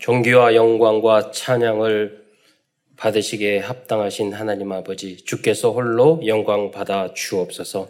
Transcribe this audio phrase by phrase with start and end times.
[0.00, 2.24] 존귀와 영광과 찬양을
[2.96, 7.86] 받으시기에 합당하신 하나님 아버지, 주께서 홀로 영광 받아 주옵소서.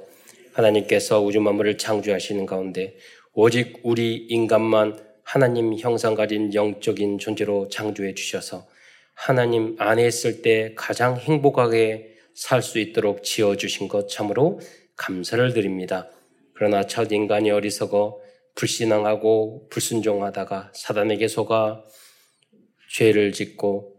[0.52, 2.96] 하나님께서 우주 만물을 창조하시는 가운데
[3.32, 8.66] 오직 우리 인간만 하나님 형상 가진 영적인 존재로 창조해 주셔서
[9.14, 14.58] 하나님 안에 있을 때 가장 행복하게 살 수 있도록 지어 주신 것 참으로
[14.96, 16.10] 감사를 드립니다.
[16.54, 18.18] 그러나 첫 인간이 어리석어
[18.56, 21.84] 불신앙하고 불순종하다가 사단에게 속아
[22.90, 23.94] 죄를 짓고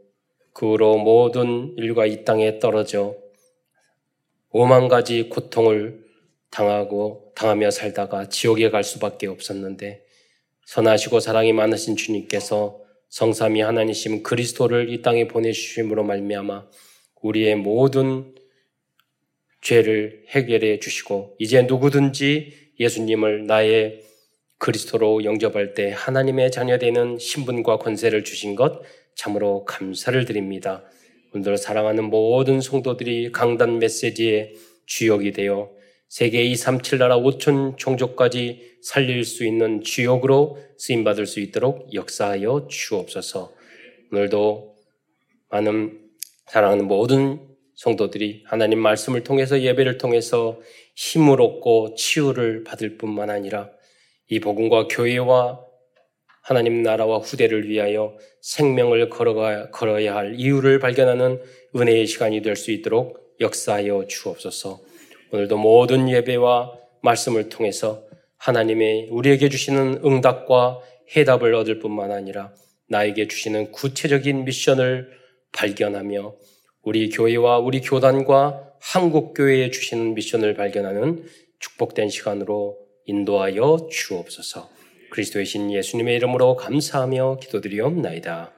[0.54, 3.16] 그 후로 모든 일과 이 땅에 떨어져
[4.50, 6.04] 오만 가지 고통을
[6.50, 10.04] 당하고 당하며 살다가 지옥에 갈 수밖에 없었는데
[10.66, 16.68] 선하시고 사랑이 많으신 주님께서 성삼이 하나님이신 그리스도를 이 땅에 보내주심으로 말미암아
[17.22, 18.36] 우리의 모든
[19.62, 24.11] 죄를 해결해 주시고 이제 누구든지 예수님을 나의
[24.62, 28.84] 그리스도로 영접할 때 하나님의 자녀되는 신분과 권세를 주신 것
[29.16, 30.84] 참으로 감사를 드립니다.
[31.34, 34.54] 오늘 사랑하는 모든 성도들이 강단 메시지의
[34.86, 35.72] 주역이 되어
[36.08, 43.52] 세계 237 나라 5천 종족까지 살릴 수 있는 주역으로 쓰임받을 수 있도록 역사하여 주옵소서.
[44.12, 44.76] 오늘도
[45.50, 46.00] 많은
[46.46, 47.40] 사랑하는 모든
[47.74, 50.62] 성도들이 하나님 말씀을 통해서 예배를 통해서
[50.96, 53.72] 힘을 얻고 치유를 받을 뿐만 아니라
[54.32, 55.60] 이 복음과 교회와
[56.42, 61.42] 하나님 나라와 후대를 위하여 생명을 걸어야 할 이유를 발견하는
[61.76, 64.80] 은혜의 시간이 될 수 있도록 역사하여 주옵소서.
[65.34, 68.06] 오늘도 모든 예배와 말씀을 통해서
[68.38, 70.80] 하나님의 우리에게 주시는 응답과
[71.14, 72.54] 해답을 얻을 뿐만 아니라
[72.88, 75.10] 나에게 주시는 구체적인 미션을
[75.52, 76.36] 발견하며
[76.84, 81.26] 우리 교회와 우리 교단과 한국 교회에 주시는 미션을 발견하는
[81.60, 84.70] 축복된 시간으로 인도하여 주옵소서.
[85.12, 88.54] 그리스도의 신 예수님의 이름으로 감사하며 기도드리옵나이다.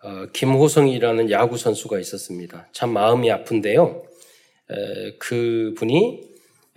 [0.00, 2.68] 어, 김호성이라는 야구 선수가 있었습니다.
[2.72, 4.04] 참 마음이 아픈데요.
[4.70, 6.20] 에, 그 분이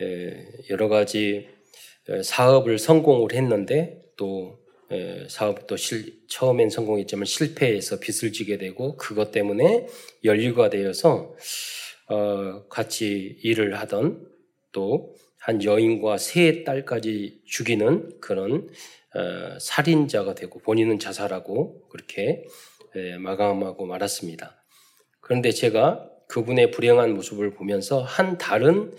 [0.01, 1.47] 에, 여러 가지
[2.23, 4.59] 사업을 성공을 했는데 또
[4.91, 9.87] 에, 사업도 실, 처음엔 성공했지만 실패해서 빚을 지게 되고 그것 때문에
[10.23, 11.35] 연류가 되어서
[12.11, 14.27] 어, 같이 일을 하던
[14.71, 18.69] 또 한 여인과 세 딸까지 죽이는 그런
[19.15, 22.45] 어, 살인자가 되고 본인은 자살하고 그렇게
[22.95, 24.63] 에, 마감하고 말았습니다.
[25.19, 28.95] 그런데 제가 그분의 불행한 모습을 보면서 한 다른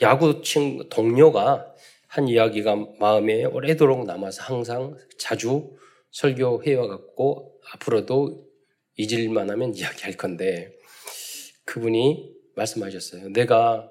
[0.00, 1.74] 야구 친 동료가
[2.06, 5.76] 한 이야기가 마음에 오래도록 남아서 항상 자주
[6.12, 8.46] 설교해 와갖고 앞으로도
[8.96, 10.72] 잊을만 하면 이야기할 건데
[11.64, 13.30] 그분이 말씀하셨어요.
[13.32, 13.90] 내가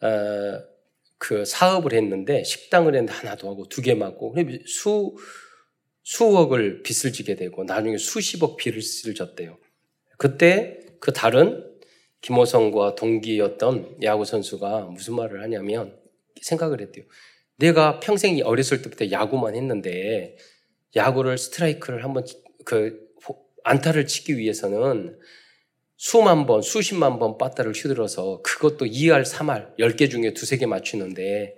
[0.00, 0.62] 어,
[1.18, 4.34] 그 사업을 했는데 식당을 했는데 하나도 하고 두 개 맞고
[4.66, 5.16] 수
[6.02, 8.82] 수억을 빚을 지게 되고 나중에 수십억 빚을
[9.14, 9.56] 졌대요.
[10.18, 11.64] 그때 그 다른
[12.20, 15.98] 김호성과 동기였던 야구 선수가 무슨 말을 하냐면
[16.40, 17.04] 생각을 했대요.
[17.56, 20.36] 내가 평생 어렸을 때부터 야구만 했는데
[20.96, 22.24] 야구를 스트라이크를 한번
[22.64, 22.98] 그
[23.64, 25.18] 안타를 치기 위해서는
[26.06, 31.56] 수만 번, 수십만 번 빠따를 휘둘러서 그것도 2할, 3할, 10개 중에 두세 개 맞추는데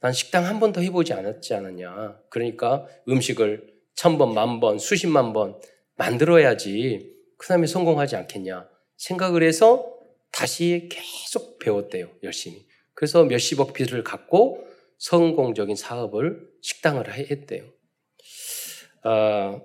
[0.00, 2.18] 난 식당 한 번 더 해보지 않았지 않았냐.
[2.28, 5.60] 그러니까 음식을 천 번, 만 번, 수십만 번
[5.94, 8.68] 만들어야지 그 다음에 성공하지 않겠냐.
[8.96, 9.96] 생각을 해서
[10.32, 12.10] 다시 계속 배웠대요.
[12.24, 12.66] 열심히.
[12.94, 14.66] 그래서 몇십억 빚을 갖고
[14.98, 17.62] 성공적인 사업을 식당을 했대요.
[19.04, 19.60] 아,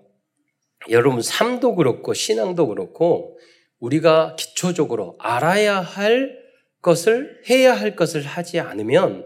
[0.91, 3.39] 여러분 삶도 그렇고 신앙도 그렇고
[3.79, 6.37] 우리가 기초적으로 알아야 할
[6.81, 9.25] 것을 해야 할 것을 하지 않으면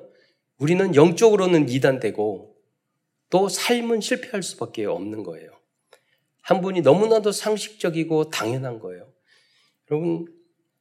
[0.57, 2.55] 우리는 영적으로는 이단되고
[3.29, 5.51] 또 삶은 실패할 수밖에 없는 거예요.
[6.41, 9.11] 한 분이 너무나도 상식적이고 당연한 거예요.
[9.89, 10.25] 여러분,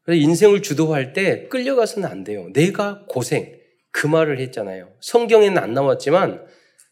[0.09, 2.51] 인생을 주도할 때 끌려가서는 안 돼요.
[2.53, 3.59] 내가 고생,
[3.91, 4.93] 그 말을 했잖아요.
[5.01, 6.45] 성경에는 안 나왔지만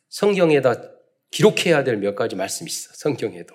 [0.09, 0.83] 성경에다
[1.31, 2.91] 기록해야 될 몇 가지 말씀이 있어.
[2.95, 3.55] 성경에도.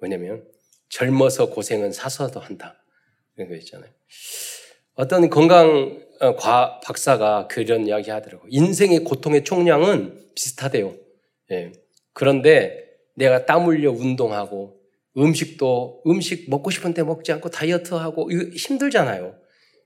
[0.00, 0.44] 뭐냐면
[0.88, 2.76] 젊어서 고생은 사서도 한다.
[3.36, 3.90] 이런 거 있잖아요.
[4.94, 8.48] 어떤 건강 어, 과 박사가 그런 이야기 하더라고요.
[8.50, 10.94] 인생의 고통의 총량은 비슷하대요.
[11.50, 11.72] 예.
[12.12, 12.84] 그런데
[13.16, 14.80] 내가 땀 흘려 운동하고
[15.16, 19.36] 음식도 음식 먹고 싶은데 먹지 않고 다이어트하고 힘들잖아요.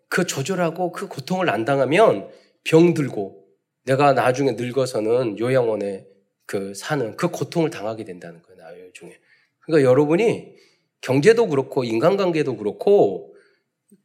[0.09, 2.31] 그 조절하고 그 고통을 안 당하면
[2.65, 3.47] 병들고
[3.85, 6.07] 내가 나중에 늙어서는 요양원에
[6.47, 8.63] 그 사는 그 고통을 당하게 된다는 거예요.
[8.63, 9.13] 나중에.
[9.61, 10.55] 그러니까 여러분이
[11.01, 13.35] 경제도 그렇고 인간관계도 그렇고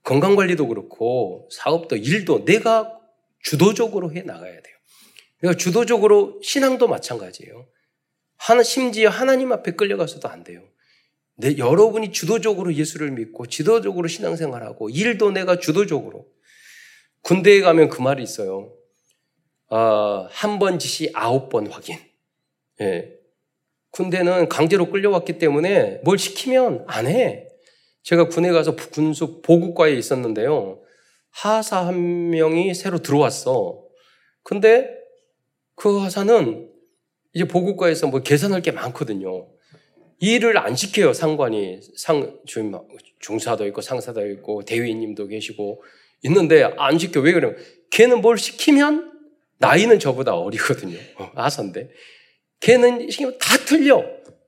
[0.04, 3.00] 건강관리도 그렇고 사업도 일도 내가
[3.40, 4.76] 주도적으로 해 나가야 돼요.
[5.42, 7.68] 내가 주도적으로 신앙도 마찬가지예요.
[8.38, 10.64] 하나 심지어 하나님 앞에 끌려가서도 안 돼요.
[11.36, 16.28] 내 여러분이 주도적으로 예수를 믿고 지도적으로 신앙생활하고 일도 내가 주도적으로
[17.22, 18.74] 군대에 가면 그 말이 있어요.
[19.70, 21.98] 아, 한 번 지시 아홉 번 확인.
[22.82, 23.18] 예.
[23.94, 27.48] 군대는 강제로 끌려왔기 때문에 뭘 시키면 안 해.
[28.02, 30.82] 제가 군에 가서 군수 보급과에 있었는데요.
[31.30, 33.84] 하사 한 명이 새로 들어왔어.
[34.44, 34.90] 근데
[35.76, 36.70] 그 하사는
[37.34, 39.48] 이제 보급과에서 뭐 계산할 게 많거든요.
[40.20, 41.82] 일을 안 시켜요, 상관이.
[41.96, 42.40] 상,
[43.20, 45.84] 중사도 있고 상사도 있고 대위님도 계시고
[46.24, 47.20] 있는데 안 시켜.
[47.20, 47.58] 왜 그러면
[47.92, 49.12] 걔는 뭘 시키면
[49.60, 50.98] 나이는 저보다 어리거든요.
[51.18, 51.90] 어, 아사인데.
[52.64, 53.08] 걔는
[53.40, 54.06] 다 틀려.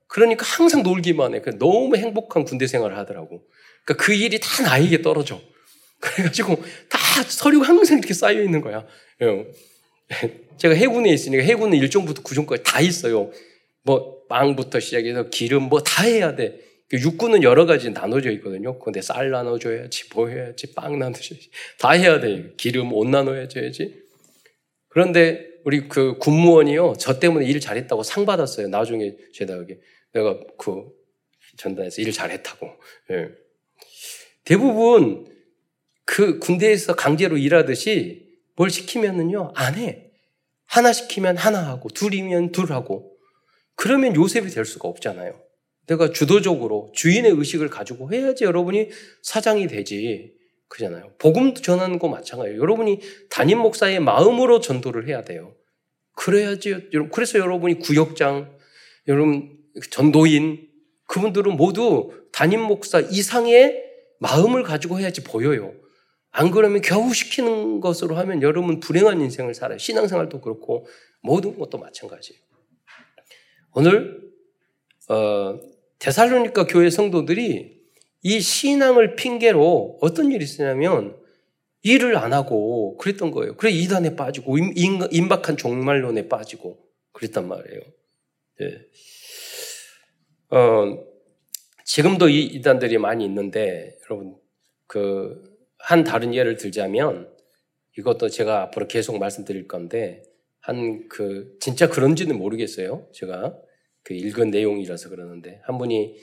[0.07, 1.41] 그러니까 항상 놀기만 해.
[1.59, 3.43] 너무 행복한 군대 생활을 하더라고.
[3.83, 5.41] 그러니까 그 일이 다 나에게 떨어져.
[5.99, 6.55] 그래가지고
[6.89, 8.85] 다 서류가 항상 이렇게 쌓여 있는 거야.
[9.21, 9.45] 예.
[10.57, 13.31] 제가 해군에 있으니까 해군은 1종부터 9종까지 다 있어요.
[13.83, 16.59] 뭐 빵부터 시작해서 기름 뭐 다 해야 돼.
[16.87, 18.77] 그 육군은 여러 가지 나눠져 있거든요.
[18.79, 21.49] 근데 쌀 나눠줘야지, 뭐 해야지, 빵 나눠줘야지.
[21.79, 22.53] 다 해야 돼.
[22.57, 24.03] 기름, 옷 나눠야지.
[24.89, 26.93] 그런데 우리 그 군무원이요.
[26.99, 28.67] 저 때문에 일 잘했다고 상 받았어요.
[28.67, 29.79] 나중에 제다하게
[30.13, 30.85] 내가 그
[31.57, 32.67] 전단에서 일 잘했다고.
[33.11, 33.29] 예.
[34.43, 35.25] 대부분
[36.05, 38.25] 그 군대에서 강제로 일하듯이
[38.55, 40.11] 뭘 시키면은요, 안 해.
[40.65, 43.17] 하나 시키면 하나 하고, 둘이면 둘 하고.
[43.75, 45.41] 그러면 요셉이 될 수가 없잖아요.
[45.87, 48.89] 내가 주도적으로 주인의 의식을 가지고 해야지 여러분이
[49.23, 50.35] 사장이 되지.
[50.67, 51.13] 그잖아요.
[51.17, 52.59] 복음 전하는 거 마찬가지예요.
[52.59, 55.54] 여러분이 담임 목사의 마음으로 전도를 해야 돼요.
[56.15, 58.57] 그래야지, 그래서 여러분이 구역장,
[59.07, 59.57] 여러분
[59.91, 60.69] 전도인,
[61.07, 63.83] 그분들은 모두 담임 목사 이상의
[64.19, 65.73] 마음을 가지고 해야지 보여요.
[66.31, 69.77] 안 그러면 겨우 시키는 것으로 하면 여러분 불행한 인생을 살아요.
[69.77, 70.85] 신앙생활도 그렇고
[71.21, 72.41] 모든 것도 마찬가지예요.
[73.73, 74.21] 오늘
[75.09, 75.59] 어,
[75.99, 77.75] 데살로니카 교회 성도들이
[78.23, 81.15] 이 신앙을 핑계로 어떤 일이 있었냐면
[81.85, 83.55] 일을 안 하고 그랬던 거예요.
[83.55, 86.79] 그래 이단에 빠지고 임박한 종말론에 빠지고
[87.13, 87.81] 그랬단 말이에요.
[88.59, 88.79] 네.
[90.57, 91.05] 어,
[91.85, 94.35] 지금도 이 이단들이 많이 있는데 여러분
[94.87, 95.55] 그
[95.87, 97.31] 한 다른 예를 들자면
[97.97, 100.23] 이것도 제가 앞으로 계속 말씀드릴 건데
[100.61, 103.07] 한 그 진짜 그런지는 모르겠어요.
[103.13, 103.55] 제가
[104.03, 106.15] 그 읽은 내용이라서 그러는데 한 분이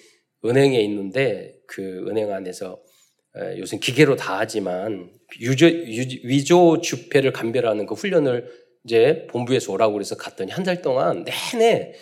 [0.45, 2.83] 은행에 있는데 그 은행 안에서
[3.59, 8.51] 요즘 기계로 다 하지만 유저, 위조 주폐를 감별하는 그 훈련을
[8.85, 11.95] 이제 본부에서 오라고 그래서 갔더니 한 달 동안 내내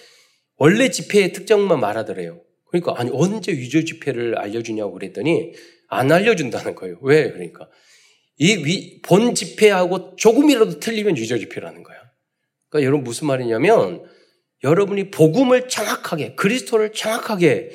[0.56, 2.40] 원래 지폐의 특정만 말하더래요.
[2.68, 5.52] 그러니까 아니 언제 위조 지폐를 알려주냐고 그랬더니
[5.88, 6.98] 안 알려준다는 거예요.
[7.02, 7.68] 왜 그러니까
[8.38, 11.98] 이 본 지폐하고 조금이라도 틀리면 위조 지폐라는 거야.
[12.68, 14.04] 그러니까 여러분 무슨 말이냐면
[14.64, 17.70] 여러분이 복음을 정확하게 그리스도를 정확하게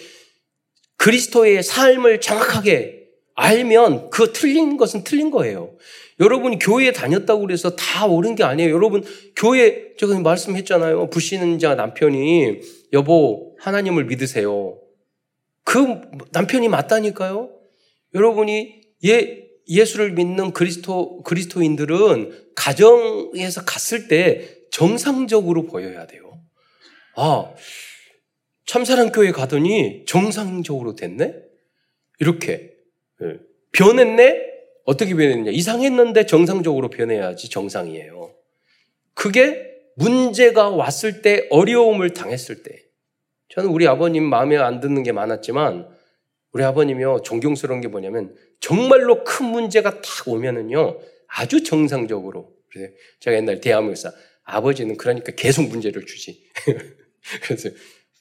[0.98, 3.05] 그리스도의 삶을 정확하게
[3.36, 5.76] 알면 그 틀린 것은 틀린 거예요.
[6.20, 8.74] 여러분이 교회에 다녔다고 그래서 다 옳은 게 아니에요.
[8.74, 9.04] 여러분
[9.36, 11.10] 교회 제가 말씀했잖아요.
[11.10, 12.62] 불신자 남편이
[12.94, 14.80] 여보 하나님을 믿으세요.
[15.66, 16.02] 그
[16.32, 17.50] 남편이 맞다니까요.
[18.14, 26.40] 여러분이 예 예수를 믿는 그리스도 그리스도인들은 가정에서 갔을 때 정상적으로 보여야 돼요.
[27.18, 27.52] 아
[28.66, 31.34] 참사랑 교회 가더니 정상적으로 됐네?
[32.20, 32.75] 이렇게.
[33.34, 33.40] 예.
[33.72, 34.54] 변했네?
[34.86, 35.52] 어떻게 변했느냐?
[35.52, 38.34] 이상했는데 정상적으로 변해야지 정상이에요.
[39.14, 42.84] 그게 문제가 왔을 때, 어려움을 당했을 때.
[43.50, 45.88] 저는 우리 아버님 마음에 안 드는 게 많았지만,
[46.52, 52.54] 우리 아버님이요, 존경스러운 게 뭐냐면, 정말로 큰 문제가 탁 오면은요, 아주 정상적으로.
[52.70, 54.12] 그래서 제가 옛날 대학교에서
[54.44, 56.50] 아버지는 그러니까 계속 문제를 주지.
[57.44, 57.70] 그래서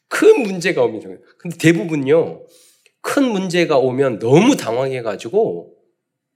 [0.09, 2.47] 큰 문제가 오면 근데 대부분요
[3.05, 5.77] 큰 문제가 오면 너무 당황해가지고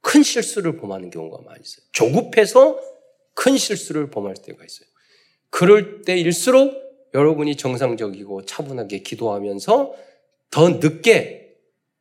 [0.02, 1.84] 큰 실수를 범하는 경우가 많이 있어요.
[1.92, 2.78] 조급해서
[3.34, 4.87] 큰 실수를 범할 때가 있어요.
[5.48, 6.75] 그럴 때일수록
[7.14, 9.94] 여러분이 정상적이고 차분하게 기도하면서
[10.50, 11.56] 더 늦게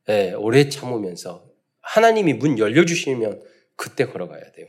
[0.09, 1.45] 예, 오래 참으면서
[1.81, 3.41] 하나님이 문 열려주시면
[3.77, 4.67] 그때 걸어가야 돼요.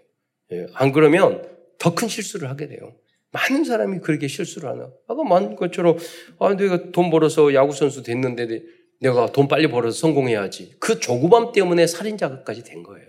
[0.53, 1.45] 예, 안 그러면
[1.79, 2.95] 더 큰 실수를 하게 돼요.
[3.33, 4.91] 많은 사람이 그렇게 실수를 하나.
[5.09, 5.97] 아까 말한 것처럼,
[6.39, 8.63] 아, 내가 돈 벌어서 야구 선수 됐는데
[9.01, 10.77] 내가 돈 빨리 벌어서 성공해야지.
[10.79, 13.07] 그 조급함 때문에 살인자까지 된 거예요.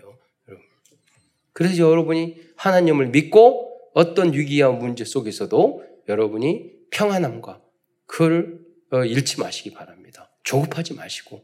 [1.52, 7.60] 그래서 여러분이 하나님을 믿고 어떤 위기와 문제 속에서도 여러분이 평안함과
[8.06, 8.60] 그걸
[8.92, 10.30] 어, 잃지 마시기 바랍니다.
[10.42, 11.42] 조급하지 마시고.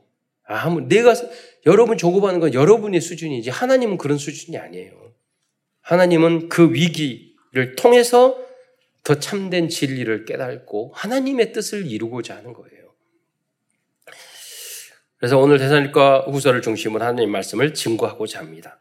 [0.49, 1.15] 아, 내가,
[1.67, 5.12] 여러분 조급하는 건 여러분의 수준이지 하나님은 그런 수준이 아니에요.
[5.81, 8.38] 하나님은 그 위기를 통해서
[9.05, 12.75] 더 참된 진리를 깨닫고 하나님의 뜻을 이루고자 하는 거예요.
[15.19, 18.79] 그래서 오늘 대사로니까 후서를 중심으로 하나님 말씀을 증거하고자 합니다.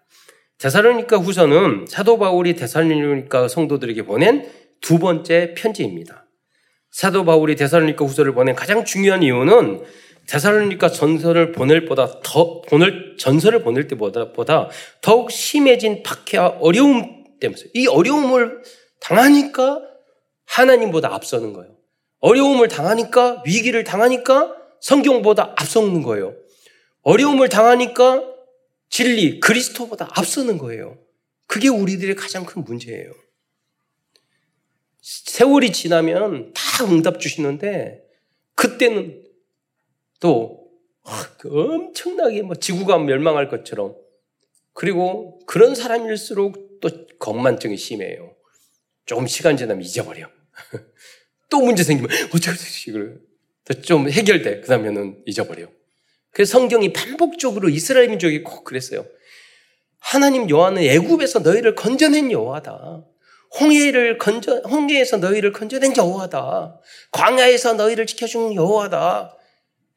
[0.57, 4.49] 대사로니까 후서는 사도 바울이 대사로니까 성도들에게 보낸
[4.81, 6.25] 두 번째 편지입니다.
[6.91, 9.83] 사도 바울이 대사로니까 후서를 보낸 가장 중요한 이유는
[10.27, 14.69] 대사로니까 전설을 보낼 보다 더 보낼 전설을 보낼 때보다 보다
[15.01, 18.61] 더욱 심해진 박해와 어려움 때문에 이 어려움을
[19.01, 19.81] 당하니까
[20.47, 21.75] 하나님보다 앞서는 거예요.
[22.19, 26.35] 어려움을 당하니까 위기를 당하니까 성경보다 앞서는 거예요.
[27.01, 28.23] 어려움을 당하니까
[28.89, 30.97] 진리 그리스도보다 앞서는 거예요.
[31.47, 33.13] 그게 우리들의 가장 큰 문제예요.
[35.01, 38.03] 세월이 지나면 다 응답 주시는데
[38.55, 39.23] 그때는
[40.19, 43.95] 또그 엄청나게 뭐 지구가 멸망할 것처럼
[44.73, 46.89] 그리고 그런 사람일수록 또
[47.19, 48.35] 겁만증이 심해요.
[49.05, 50.29] 조금 시간 지나면 잊어버려.
[51.49, 53.13] 또 문제 생기면 어쩌지 그래.
[53.73, 54.61] 좀 해결돼.
[54.61, 55.67] 그 다음에는 잊어버려.
[56.31, 59.05] 그래서 성경이 반복적으로 이스라엘 민족이 꼭 그랬어요.
[59.99, 63.05] 하나님 여호와는 애굽에서 너희를 건져낸 여호와다.
[63.59, 66.79] 홍해를 건져 홍해에서 너희를 건져낸 여호와다.
[67.11, 69.35] 광야에서 너희를 지켜준 여호와다.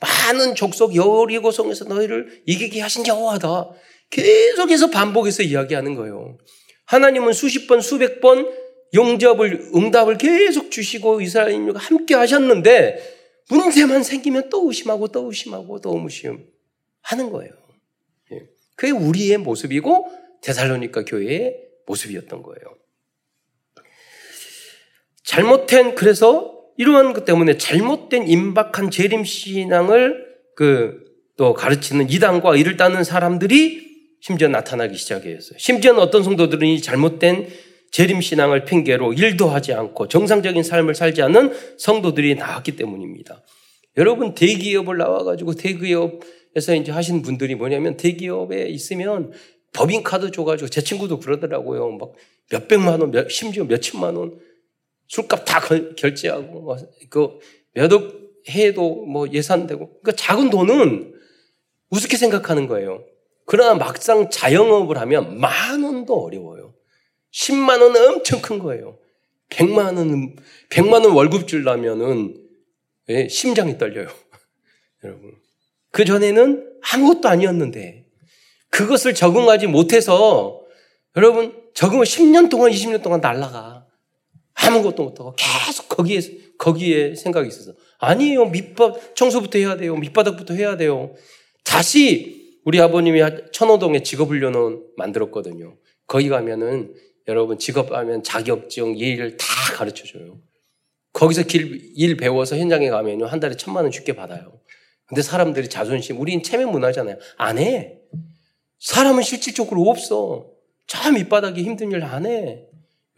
[0.01, 3.71] 많은 족속 여리고성에서 너희를 이기게 하신 여호와다.
[4.11, 6.39] 계속해서 반복해서 이야기하는 거예요.
[6.87, 8.49] 하나님은 수십 번, 수백 번
[8.95, 13.18] 용접을, 응답을 계속 주시고 이스라엘과 함께 하셨는데
[13.51, 16.47] 문제만 생기면 또 의심하고 또 의심하고 또 의심
[17.03, 17.53] 하는 거예요.
[18.33, 18.49] 예.
[18.77, 20.13] 그게 우리의 모습이고
[20.43, 22.77] 데살로니카 교회의 모습이었던 거예요.
[25.25, 33.05] 잘못된 그래서 이러한 것 때문에 잘못된 임박한 재림 신앙을 그 또 가르치는 이단과 이를 따는
[33.05, 33.89] 사람들이
[34.21, 35.57] 심지어 나타나기 시작했어요.
[35.57, 37.49] 심지어는 어떤 성도들은 이 잘못된
[37.91, 43.43] 재림 신앙을 핑계로 일도 하지 않고 정상적인 삶을 살지 않는 성도들이 나왔기 때문입니다.
[43.97, 49.33] 여러분 대기업을 나와가지고 대기업에서 이제 하시는 분들이 뭐냐면 대기업에 있으면
[49.73, 51.91] 법인카드 줘가지고 제 친구도 그러더라고요.
[51.93, 52.13] 막
[52.51, 54.39] 몇백만 원, 몇, 심지어 몇천만 원
[55.09, 55.61] 술값 다
[55.97, 56.77] 결제하고
[57.11, 57.39] 그
[57.75, 61.15] 몇억 해도 뭐 예산되고 그러니까 작은 돈은
[61.91, 63.05] 우습게 생각하는 거예요.
[63.47, 66.58] 그러나 막상 자영업을 하면 만 원도 어려워요.
[67.39, 68.99] 10만 원은 엄청 큰 거예요.
[69.51, 70.37] 100만 원,
[70.71, 72.35] 100만 원 월급 주려면은
[73.09, 74.09] 예, 심장이 떨려요.
[75.05, 75.35] 여러분.
[75.93, 78.07] 그 전에는 아무것도 아니었는데
[78.71, 80.61] 그것을 적응하지 못해서
[81.17, 83.87] 여러분 적응을 10년 동안, 20년 동안 날라가.
[84.55, 86.21] 아무것도 못하고 계속 거기에,
[86.59, 87.73] 거기에 생각이 있어서.
[87.99, 88.47] 아니에요.
[88.47, 89.97] 밑밥 청소부터 해야 돼요.
[89.97, 91.15] 밑바닥부터 해야 돼요.
[91.65, 93.21] 다시 우리 아버님이
[93.53, 95.77] 천호동에 직업훈련원 만들었거든요.
[96.09, 96.93] 거기 가면은
[97.29, 99.45] 여러분 직업하면 자격증, 일다
[99.75, 100.41] 가르쳐 줘요.
[101.13, 103.27] 거기서 길, 일 배워서 현장에 가면요.
[103.27, 104.61] 한 달에 천만 원 쉽게 받아요.
[105.07, 107.17] 근데 사람들이 자존심, 우린 체면 문화잖아요.
[107.37, 107.99] 안 해.
[108.81, 110.51] 사람은 실질적으로 없어.
[110.87, 112.65] 참 밑바닥이 힘든 일 안 해.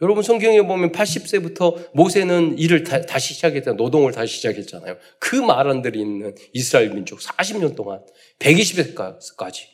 [0.01, 3.73] 여러분 성경에 보면 80세부터 모세는 일을 다, 시 시작했다.
[3.73, 4.97] 노동을 다시 시작했잖아요.
[5.19, 8.03] 그 말안들이 있는 이스라엘 민족 40년 동안
[8.39, 9.65] 120세까지.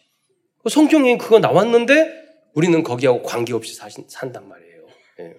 [0.70, 2.26] 성경에 그거 나왔는데
[2.57, 4.87] 우리는 거기하고 관계없이 사신, 산단 말이에요.
[5.19, 5.35] 예.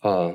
[0.00, 0.34] 아,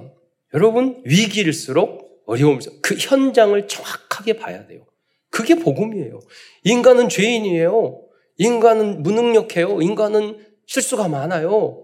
[0.54, 4.86] 여러분 위기일수록 어려움, 그 현장을 정확하게 봐야 돼요.
[5.32, 6.20] 그게 복음이에요.
[6.64, 8.04] 인간은 죄인이에요.
[8.38, 9.82] 인간은 무능력해요.
[9.82, 11.84] 인간은 실수가 많아요.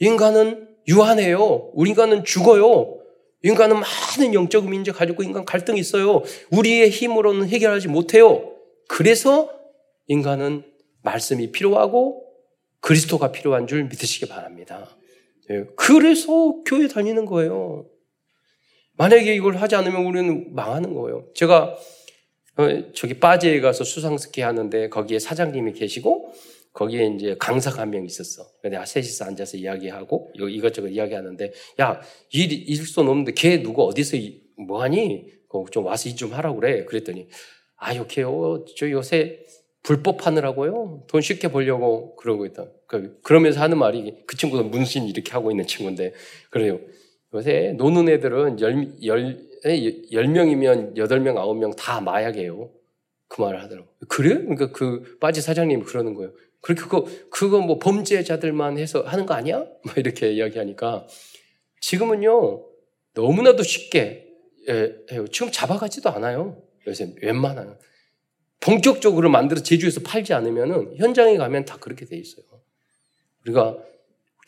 [0.00, 1.70] 인간은 유한해요.
[1.76, 2.98] 인간은 죽어요.
[3.44, 6.24] 인간은 많은 영적 문제 가지고 인간 갈등이 있어요.
[6.50, 8.56] 우리의 힘으로는 해결하지 못해요.
[8.88, 9.48] 그래서
[10.08, 10.69] 인간은
[11.02, 12.24] 말씀이 필요하고
[12.80, 14.96] 그리스도가 필요한 줄 믿으시기 바랍니다.
[15.50, 17.86] 예, 그래서 교회 다니는 거예요.
[18.94, 21.26] 만약에 이걸 하지 않으면 우리는 망하는 거예요.
[21.34, 21.76] 제가
[22.56, 26.32] 어, 저기 빠지에 가서 수상스키 하는데 거기에 사장님이 계시고
[26.72, 28.46] 거기에 이제 강사가 한 명 있었어.
[28.62, 32.00] 내가 셋이서 앉아서 이야기하고 이것저것 이야기하는데 야
[32.32, 34.16] 일, 일손 없는데 걔 누구 어디서
[34.56, 35.26] 뭐하니?
[35.72, 36.84] 좀 와서 일 좀 하라고 그래.
[36.84, 37.28] 그랬더니
[37.76, 38.64] 아 이렇게요.
[38.76, 39.40] 저 요새
[39.82, 41.04] 불법 하느라고요.
[41.08, 42.66] 돈 쉽게 벌려고 그러고 있다.
[42.86, 46.12] 그, 그러면서 하는 말이 그 친구는 문신 이렇게 하고 있는 친구인데
[46.50, 46.80] 그래요.
[47.34, 49.38] 요새 노는 애들은 열, 열,
[50.12, 52.70] 열 명이면 여덟 명, 아홉 명 다 마약이에요.
[53.28, 53.88] 그 말을 하더라고.
[54.08, 54.34] 그래?
[54.34, 56.32] 그러니까 그 빠지 사장님이 그러는 거예요.
[56.60, 59.64] 그렇게 그거, 그거 뭐 범죄자들만 해서 하는 거 아니야?
[59.84, 61.06] 막 이렇게 이야기하니까
[61.80, 62.66] 지금은요,
[63.14, 64.26] 너무나도 쉽게
[64.68, 65.26] 예, 해요.
[65.28, 66.62] 지금 잡아가지도 않아요.
[66.86, 67.78] 요새 웬만하면.
[68.60, 72.44] 본격적으로 만들어 제주에서 팔지 않으면은 현장에 가면 다 그렇게 돼 있어요.
[73.42, 73.78] 우리가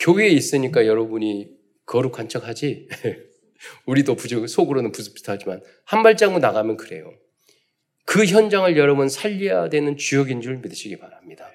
[0.00, 1.50] 교회에 있으니까 여러분이
[1.86, 2.88] 거룩한 척 하지.
[3.86, 7.12] 우리도 부족, 속으로는 부슷하지만 한 발자국 나가면 그래요.
[8.04, 11.50] 그 현장을 여러분 살려야 되는 주역인 줄 믿으시기 바랍니다.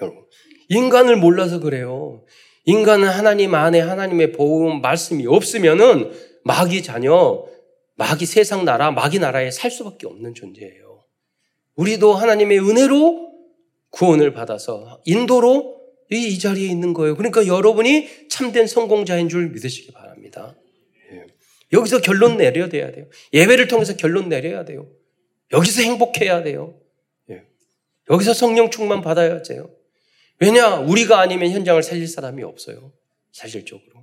[0.00, 0.24] 여러분,
[0.68, 2.24] 인간을 몰라서 그래요.
[2.64, 6.12] 인간은 하나님 안에 하나님의 보험 말씀이 없으면은
[6.44, 7.46] 마귀 자녀,
[7.96, 10.83] 마귀 세상 나라, 마귀 나라에 살 수밖에 없는 존재예요.
[11.76, 13.32] 우리도 하나님의 은혜로
[13.90, 15.74] 구원을 받아서 인도로
[16.10, 17.16] 이, 자리에 있는 거예요.
[17.16, 20.54] 그러니까 여러분이 참된 성공자인 줄 믿으시기 바랍니다.
[21.12, 21.26] 예.
[21.72, 23.08] 여기서 결론 내려야 돼요.
[23.32, 24.88] 예배를 통해서 결론 내려야 돼요.
[25.52, 26.78] 여기서 행복해야 돼요.
[27.30, 27.42] 예.
[28.10, 29.70] 여기서 성령 충만 받아야 돼요.
[30.40, 30.80] 왜냐?
[30.80, 32.92] 우리가 아니면 현장을 살릴 사람이 없어요.
[33.32, 33.93] 사실적으로.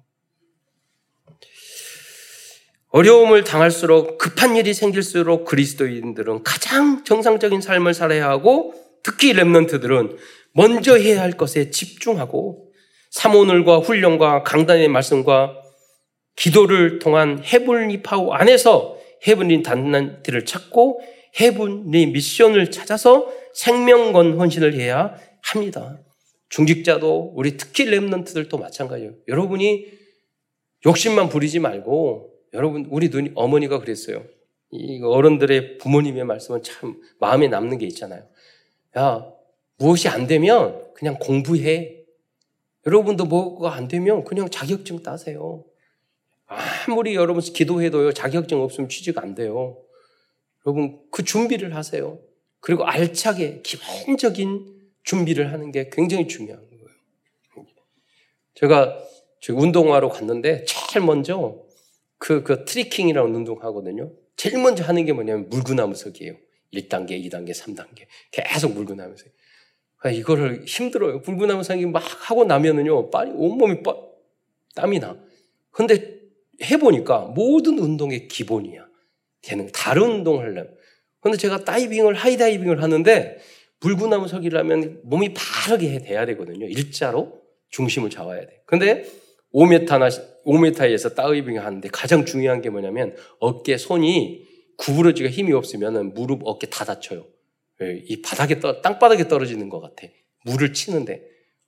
[2.91, 10.17] 어려움을 당할수록 급한 일이 생길수록 그리스도인들은 가장 정상적인 삶을 살아야 하고 특히 Remnant들은
[10.53, 12.69] 먼저 해야 할 것에 집중하고
[13.11, 15.55] 삼오늘과 훈련과 강단의 말씀과
[16.35, 21.01] 기도를 통한 heavenly power 안에서 heavenly 달란트를 찾고
[21.39, 25.99] heavenly mission을 찾아서 생명건 헌신을 해야 합니다.
[26.49, 29.13] 중직자도 우리 특히 Remnant들도 마찬가지예요.
[29.29, 29.85] 여러분이
[30.85, 34.25] 욕심만 부리지 말고 여러분 우리 눈이 어머니가 그랬어요.
[34.71, 38.25] 이 어른들의 부모님의 말씀은 참 마음에 남는 게 있잖아요.
[38.97, 39.31] 야
[39.77, 42.05] 무엇이 안 되면 그냥 공부해.
[42.85, 45.63] 여러분도 뭐가 안 되면 그냥 자격증 따세요.
[46.45, 49.77] 아무리 여러분 기도해도요 자격증 없으면 취직 안 돼요.
[50.65, 52.19] 여러분 그 준비를 하세요.
[52.59, 56.85] 그리고 알차게 기본적인 준비를 하는 게 굉장히 중요한 거예요.
[58.53, 59.03] 제가
[59.49, 61.63] 운동하러 갔는데 제일 먼저
[62.21, 64.11] 그, 그 트리킹이라는 운동 하거든요.
[64.35, 66.35] 제일 먼저 하는 게 뭐냐면 물구나무서기예요.
[66.71, 68.05] 1단계, 2단계, 3단계.
[68.29, 69.31] 계속 물구나무서기.
[69.97, 71.23] 그러니까 이거를 힘들어요.
[71.25, 73.95] 물구나무서기 막 하고 나면은요, 빨리 온몸이 빠,
[74.75, 75.17] 땀이 나.
[75.71, 76.19] 근데
[76.61, 78.85] 해보니까 모든 운동의 기본이야.
[79.41, 80.77] 되는, 다른 운동을 하려면.
[81.21, 83.39] 근데 제가 다이빙을, 하이다이빙을 하는데
[83.79, 86.67] 물구나무 서기라면 몸이 바르게 돼야 되거든요.
[86.67, 88.61] 일자로 중심을 잡아야 돼.
[88.67, 89.05] 근데
[89.53, 90.09] 5m나
[90.45, 96.85] 5m에서 다이빙 하는데 가장 중요한 게 뭐냐면 어깨 손이 구부러지가 힘이 없으면 무릎 어깨 다
[96.85, 97.25] 다쳐요.
[97.81, 100.07] 예, 이 바닥에 떠, 땅바닥에 떨어지는 것 같아.
[100.45, 101.23] 물을 치는데.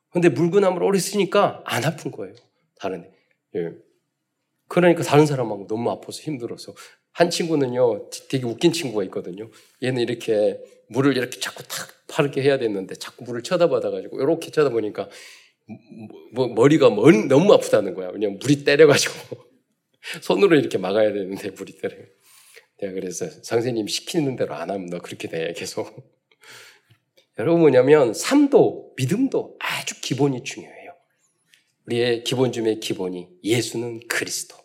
[0.10, 2.36] 근데 물구나무를 오래 쓰니까 안 아픈 거예요.
[2.76, 3.12] 다른 애.
[3.56, 3.72] 예.
[4.67, 6.74] 그러니까 다른 사람하고 너무 아파서 힘들어서.
[7.12, 9.50] 한 친구는요, 되게 웃긴 친구가 있거든요.
[9.84, 15.10] 얘는 이렇게 물을 이렇게 자꾸 탁 파르게 해야 됐는데 자꾸 물을 쳐다봐가지고 이렇게 쳐다보니까
[16.34, 18.10] 뭐, 머리가 너무 아프다는 거야.
[18.10, 19.13] 왜냐면 물이 때려가지고
[20.21, 21.95] 손으로 이렇게 막아야 되는데 물이 때려.
[22.80, 26.12] 내가 그래서 선생님 시키는 대로 안 하면 너 그렇게 돼 계속.
[27.39, 30.93] 여러분 뭐냐면 삶도 믿음도 아주 기본이 중요해요.
[31.86, 34.56] 우리의 기본 중의 기본이 예수는 그리스도.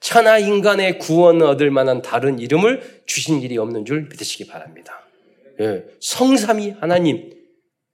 [0.00, 5.06] 천하 인간의 구원을 얻을 만한 다른 이름을 주신 일이 없는 줄 믿으시기 바랍니다.
[5.60, 7.30] 예, 성삼이 하나님,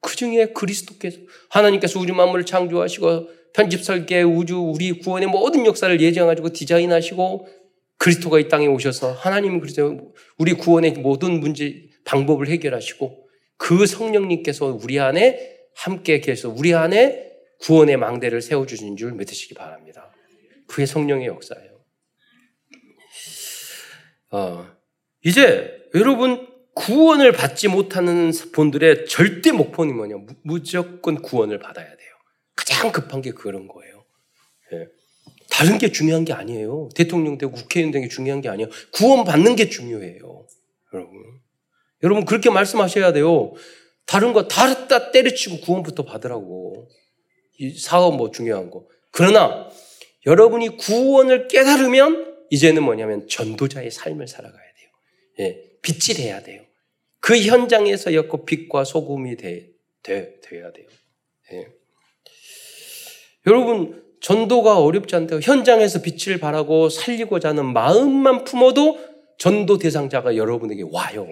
[0.01, 1.19] 그 중에 그리스도께서
[1.51, 7.49] 하나님께서 우주 만물을 창조하시고 편집 설계 우주 우리 구원의 모든 역사를 예정하시고 디자인하시고
[7.97, 15.01] 그리스도가 이 땅에 오셔서 하나님 그리스도 우리 구원의 모든 문제 방법을 해결하시고 그 성령님께서 우리
[15.01, 17.29] 안에 함께 계셔 우리 안에
[17.61, 20.13] 구원의 망대를 세워 주신 줄 믿으시기 바랍니다.
[20.67, 21.79] 그게 성령의 역사예요.
[24.31, 24.67] 어,
[25.25, 26.48] 이제 여러분
[26.79, 30.17] 구원을 받지 못하는 분들의 절대 목표는 뭐냐?
[30.43, 32.11] 무조건 구원을 받아야 돼요.
[32.57, 34.05] 가장 급한 게 그런 거예요.
[34.73, 34.87] 예.
[35.51, 36.89] 다른 게 중요한 게 아니에요.
[36.95, 38.71] 대통령 되고 국회의원 되는 게 중요한 게 아니에요.
[38.93, 40.47] 구원 받는 게 중요해요.
[40.95, 41.41] 여러분.
[42.03, 43.53] 여러분 그렇게 말씀하셔야 돼요.
[44.07, 46.89] 다른 거다 때려치고 구원부터 받으라고.
[47.59, 48.87] 이 사업 뭐 중요한 거.
[49.11, 49.69] 그러나
[50.27, 54.91] 여러분이 구원을 깨달으면 이제는 뭐냐면 전도자의 삶을 살아가야 돼요.
[55.41, 56.68] 예, 빛이 돼야 돼요.
[57.29, 59.69] 그 현장에서 였고 빛과 소금이 돼,
[60.03, 60.87] 돼, 돼야 돼요.
[61.53, 61.69] 예.
[63.47, 65.41] 여러분, 전도가 어렵지 않대요.
[65.43, 68.99] 현장에서 빛을 발하고 살리고자 하는 마음만 품어도
[69.37, 71.29] 전도 대상자가 여러분에게 와요.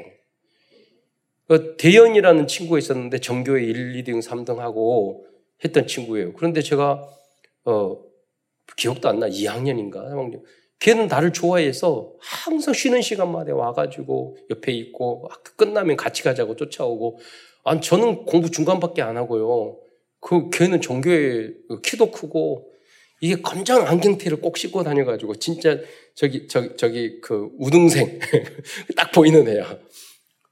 [1.48, 5.26] 그 대연이라는 친구가 있었는데 전교에 1, 2등, 3등 하고
[5.64, 6.34] 했던 친구예요.
[6.34, 7.08] 그런데 제가
[7.64, 8.02] 어
[8.76, 9.30] 기억도 안 나.
[9.30, 10.42] 2학년인가 3학년.
[10.80, 17.18] 걔는 나를 좋아해서 항상 쉬는 시간마다 와가지고 옆에 있고 끝나면 같이 가자고 쫓아오고
[17.64, 19.78] 아 저는 공부 중간밖에 안 하고요.
[20.20, 22.72] 그 걔는 종교에 키도 크고
[23.20, 25.78] 이게 검정 안경테를 꼭 씻고 다녀가지고 진짜
[26.14, 28.18] 저기 저기 저기 그 우등생
[28.96, 29.78] 딱 보이는 애야.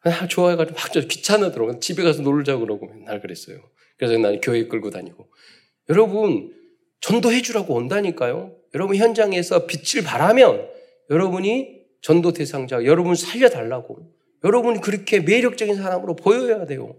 [0.04, 1.80] 아, 좋아해가지고 막 귀찮아더라고.
[1.80, 3.58] 집에 가서 놀자 그러고 맨날 그랬어요.
[3.96, 5.28] 그래서 나는 교회 끌고 다니고.
[5.90, 6.52] 여러분
[7.00, 8.56] 전도해 주라고 온다니까요.
[8.74, 10.68] 여러분 현장에서 빛을 발하면
[11.10, 14.12] 여러분이 전도 대상자, 여러분 살려달라고.
[14.44, 16.96] 여러분이 그렇게 매력적인 사람으로 보여야 돼요.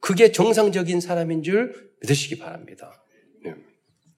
[0.00, 3.02] 그게 정상적인 사람인 줄 믿으시기 바랍니다.
[3.44, 3.54] 네.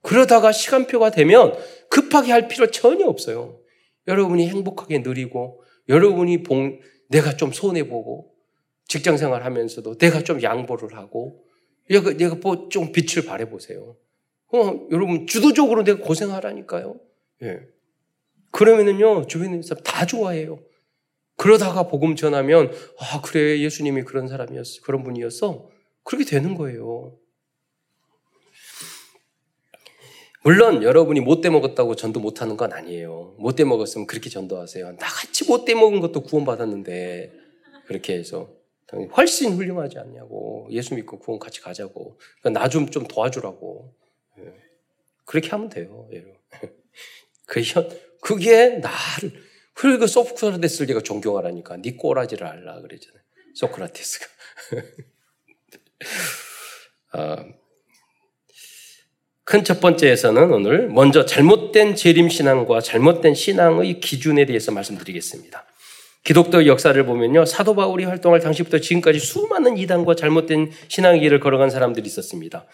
[0.03, 1.55] 그러다가 시간표가 되면
[1.89, 3.59] 급하게 할 필요 전혀 없어요.
[4.07, 8.33] 여러분이 행복하게 누리고, 여러분이 봉, 내가 좀 손해보고,
[8.87, 11.45] 직장 생활 하면서도 내가 좀 양보를 하고,
[11.89, 13.97] 내가, 내가 뭐 좀 빛을 발해보세요.
[14.53, 16.99] 어, 여러분, 주도적으로 내가 고생하라니까요.
[17.43, 17.61] 예.
[18.51, 20.61] 그러면은요, 주변에 사람 다 좋아해요.
[21.37, 24.83] 그러다가 복음 전하면, 아, 그래, 예수님이 그런 사람이었어.
[24.83, 25.69] 그런 분이었어.
[26.03, 27.17] 그렇게 되는 거예요.
[30.43, 33.35] 물론 여러분이 못돼 먹었다고 전도 못하는 건 아니에요.
[33.39, 34.93] 못돼 먹었으면 그렇게 전도하세요.
[34.93, 37.33] 나같이 못돼 먹은 것도 구원받았는데
[37.87, 38.49] 그렇게 해서
[39.17, 44.08] 훨씬 훌륭하지 않냐고 예수 믿고 구원 같이 가자고 그러니까 나 좀 좀 도와주라고 예.
[45.25, 46.09] 그렇게 하면 돼요.
[47.47, 47.89] 그 현,
[48.21, 49.43] 그게 나를
[49.75, 53.23] 그리고 소크라테스를 제가 존경하라니까 니 꼬라지를 알라 그러잖아요.
[53.55, 54.27] 소크라테스가
[57.13, 57.45] 아,
[59.45, 65.65] 큰첫 번째에서는 오늘 먼저 잘못된 재림 신앙과 잘못된 신앙의 기준에 대해서 말씀드리겠습니다.
[66.25, 67.47] 기독교 역사를 보면요.
[67.47, 72.67] 사도 바울이 활동할 당시부터 지금까지 수많은 이단과 잘못된 신앙의 길을 걸어간 사람들이 있었습니다.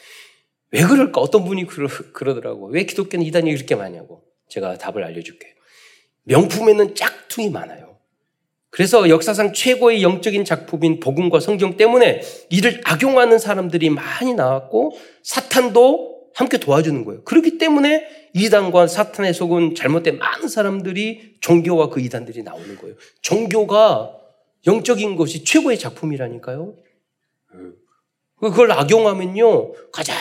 [0.74, 1.20] 왜 그럴까?
[1.20, 2.66] 어떤 분이 그러, 그러더라고.
[2.66, 4.24] 왜 기독교는 이단이 이렇게 많냐고.
[4.48, 5.52] 제가 답을 알려줄게요.
[6.24, 7.96] 명품에는 짝퉁이 많아요.
[8.70, 16.58] 그래서 역사상 최고의 영적인 작품인 복음과 성경 때문에 이를 악용하는 사람들이 많이 나왔고 사탄도 함께
[16.58, 17.22] 도와주는 거예요.
[17.22, 22.96] 그렇기 때문에 이단과 사탄의 속은 잘못된 많은 사람들이 종교와 그 이단들이 나오는 거예요.
[23.22, 24.18] 종교가
[24.66, 26.74] 영적인 것이 최고의 작품이라니까요.
[28.50, 30.16] 그걸 악용하면요, 가장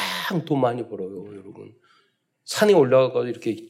[0.45, 1.75] 돈 많이 벌어요, 여러분.
[2.45, 3.67] 산에 올라가서 이렇게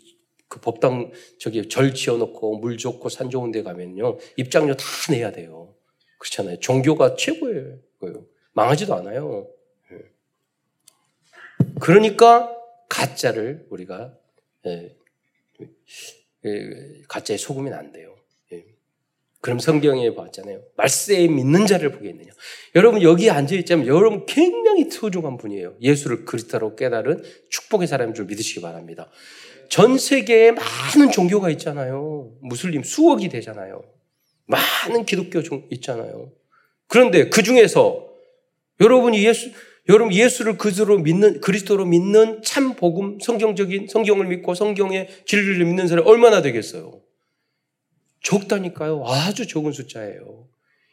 [0.48, 5.74] 그 법당 저기 절 지어놓고 물 좋고 산 좋은 데 가면요, 입장료 다 내야 돼요.
[6.20, 6.60] 그렇잖아요.
[6.60, 7.80] 종교가 최고예요.
[8.54, 9.48] 망하지도 않아요.
[11.80, 12.56] 그러니까
[12.88, 14.16] 가짜를 우리가
[14.68, 14.96] 예,
[16.46, 18.16] 예, 가짜에 속으면 안 돼요.
[19.44, 19.46] 예.
[19.46, 20.62] 그럼 성경에 봤잖아요.
[20.78, 22.32] 말세에 믿는 자를 보겠느냐.
[22.76, 25.76] 여러분 여기 앉아 있자면 여러분 굉장히 소중한 분이에요.
[25.82, 29.10] 예수를 그리스도로 깨달은 축복의 사람인 줄 믿으시기 바랍니다.
[29.70, 32.32] 전 세계에 많은 종교가 있잖아요.
[32.42, 33.84] 무슬림 수억이 되잖아요.
[34.46, 36.32] 많은 기독교 있잖아요.
[36.88, 38.08] 그런데 그 중에서
[38.80, 39.52] 여러분이 예수
[39.90, 46.08] 여러분 예수를 그리스도로 믿는 그리스도로 믿는 참 복음 성경적인 성경을 믿고 성경의 진리를 믿는 사람이
[46.10, 47.02] 얼마나 되겠어요?
[48.24, 49.04] 적다니까요.
[49.06, 50.48] 아주 적은 숫자예요.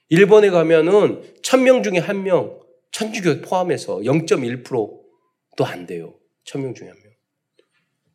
[0.09, 2.61] 일본에 가면은 천 명 중에 한 명,
[2.93, 6.15] 천주교 포함해서 0.1%도 안 돼요.
[6.45, 7.13] 천 명 중에 한 명.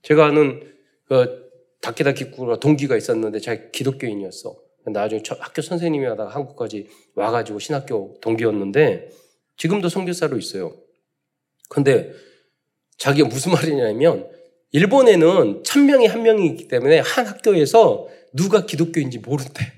[0.01, 0.61] 제가 아는
[1.05, 1.49] 그
[1.81, 4.55] 다케다 기쿠가 동기가 있었는데 자기 기독교인이었어.
[4.87, 9.09] 나중에 학교 선생님이 하다가 한국까지 와가지고 신학교 동기였는데
[9.57, 10.75] 지금도 선교사로 있어요.
[11.69, 12.11] 근데
[12.97, 14.29] 자기가 무슨 말이냐면
[14.71, 19.71] 일본에는 천 명이 한 명이기 때문에 한 학교에서 누가 기독교인지 모른대.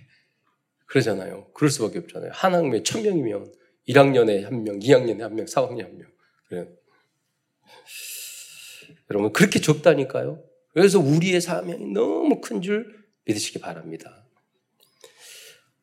[0.86, 1.48] 그러잖아요.
[1.54, 2.32] 그럴 수밖에 없잖아요.
[2.34, 3.54] 한 학교에 천 명이면
[3.89, 6.08] 1학년에 한 명, 2학년에 한 명, 4학년에 한 명.
[6.48, 6.67] 그래.
[9.12, 10.43] 여러분 그렇게 적다니까요.
[10.74, 14.26] 그래서 우리의 사명이 너무 큰 줄 믿으시기 바랍니다.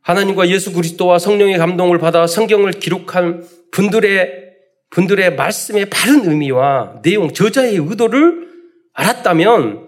[0.00, 4.44] 하나님과 예수 그리스도와 성령의 감동을 받아 성경을 기록한 분들의
[4.90, 8.48] 분들의 말씀의 바른 의미와 내용, 저자의 의도를
[8.92, 9.83] 알았다면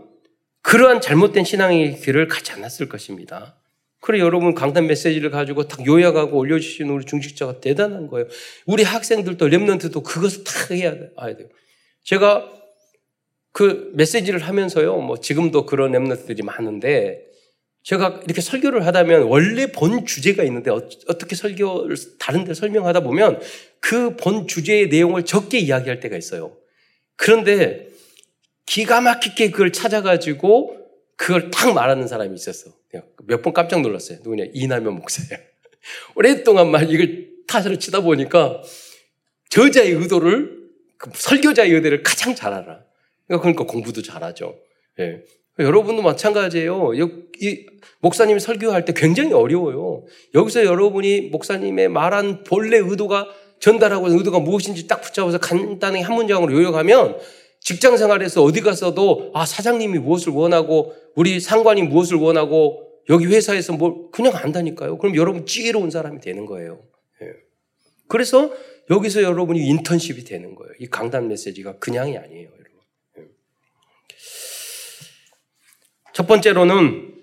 [0.67, 3.55] 그러한 잘못된 신앙의 길을 가지 않았을 것입니다.
[4.01, 8.27] 그래 여러분 강단 메시지를 가지고 딱 요약하고 올려주시는 우리 중직자가 대단한 거예요.
[8.67, 11.49] 우리 학생들도 랩런트도 그것을 다 해야 돼요.
[12.03, 12.53] 제가
[13.53, 14.97] 그 메시지를 하면서요.
[14.99, 17.25] 뭐 지금도 그런 랩런트들이 많은데
[17.85, 23.41] 제가 이렇게 설교를 하다면 원래 본 주제가 있는데 어, 떻게 설교를 다른 데 설명하다 보면
[23.79, 26.57] 그 본 주제의 내용을 적게 이야기할 때가 있어요.
[27.15, 27.87] 그런데
[28.67, 30.77] 기가 막히게 그걸 찾아가지고
[31.17, 32.71] 그걸 딱 말하는 사람이 있었어.
[33.27, 34.19] 몇 번 깜짝 놀랐어요.
[34.19, 34.45] 누구냐?
[34.53, 35.43] 이남현 목사예요.
[36.15, 38.63] 오랫동안 말 이걸 타설을 치다 보니까
[39.51, 40.57] 저자의 의도를
[40.99, 42.81] 그 설교자의 의도를 가장 잘 알아.
[43.29, 44.57] 그러니까 공부도 잘하죠.
[45.01, 45.23] 예.
[45.59, 46.93] 여러분도 마찬가지예요.
[47.41, 47.67] 이
[48.01, 50.05] 목사님이 설교할 때 굉장히 어려워요.
[50.35, 53.27] 여기서 여러분이 목사님의 말한 본래 의도가
[53.61, 57.19] 전달하고 의도가 무엇인지 딱 붙잡아서 간단히 한 문장으로 요약하면
[57.67, 64.09] 직장 생활에서 어디 가서도 아 사장님이 무엇을 원하고 우리 상관이 무엇을 원하고 여기 회사에서 뭐
[64.13, 64.99] 그냥 안다니까요.
[64.99, 66.81] 그럼 여러분 지혜로운 사람이 되는 거예요.
[67.23, 67.27] 예.
[68.07, 68.53] 그래서
[68.89, 70.75] 여기서 여러분이 인턴십이 되는 거예요.
[70.79, 72.81] 이 강단 메시지가 그냥이 아니에요, 여러분.
[73.19, 73.23] 예.
[76.13, 77.17] 첫 번째로는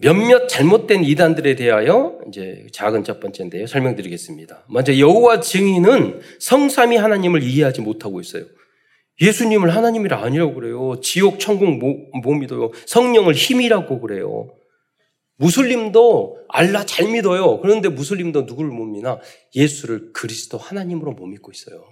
[0.00, 3.66] 몇몇 잘못된 이단들에 대하여 이제 작은 첫 번째인데요.
[3.66, 4.64] 설명드리겠습니다.
[4.70, 8.46] 먼저 여호와 증인은 성삼위 하나님을 이해하지 못하고 있어요.
[9.20, 11.00] 예수님을 하나님이라 아니라고 그래요.
[11.00, 12.70] 지옥, 천국 못 믿어요.
[12.86, 14.50] 성령을 힘이라고 그래요.
[15.36, 17.60] 무슬림도 알라 잘 믿어요.
[17.60, 19.20] 그런데 무슬림도 누구를 못 믿나?
[19.54, 21.84] 예수를 그리스도 하나님으로 못 믿고 있어요.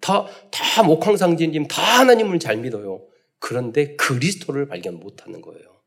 [0.00, 3.04] 다, 다 목황상제님 다 하나님을 잘 믿어요.
[3.38, 5.80] 그런데 그리스도를 발견 못 하는 거예요.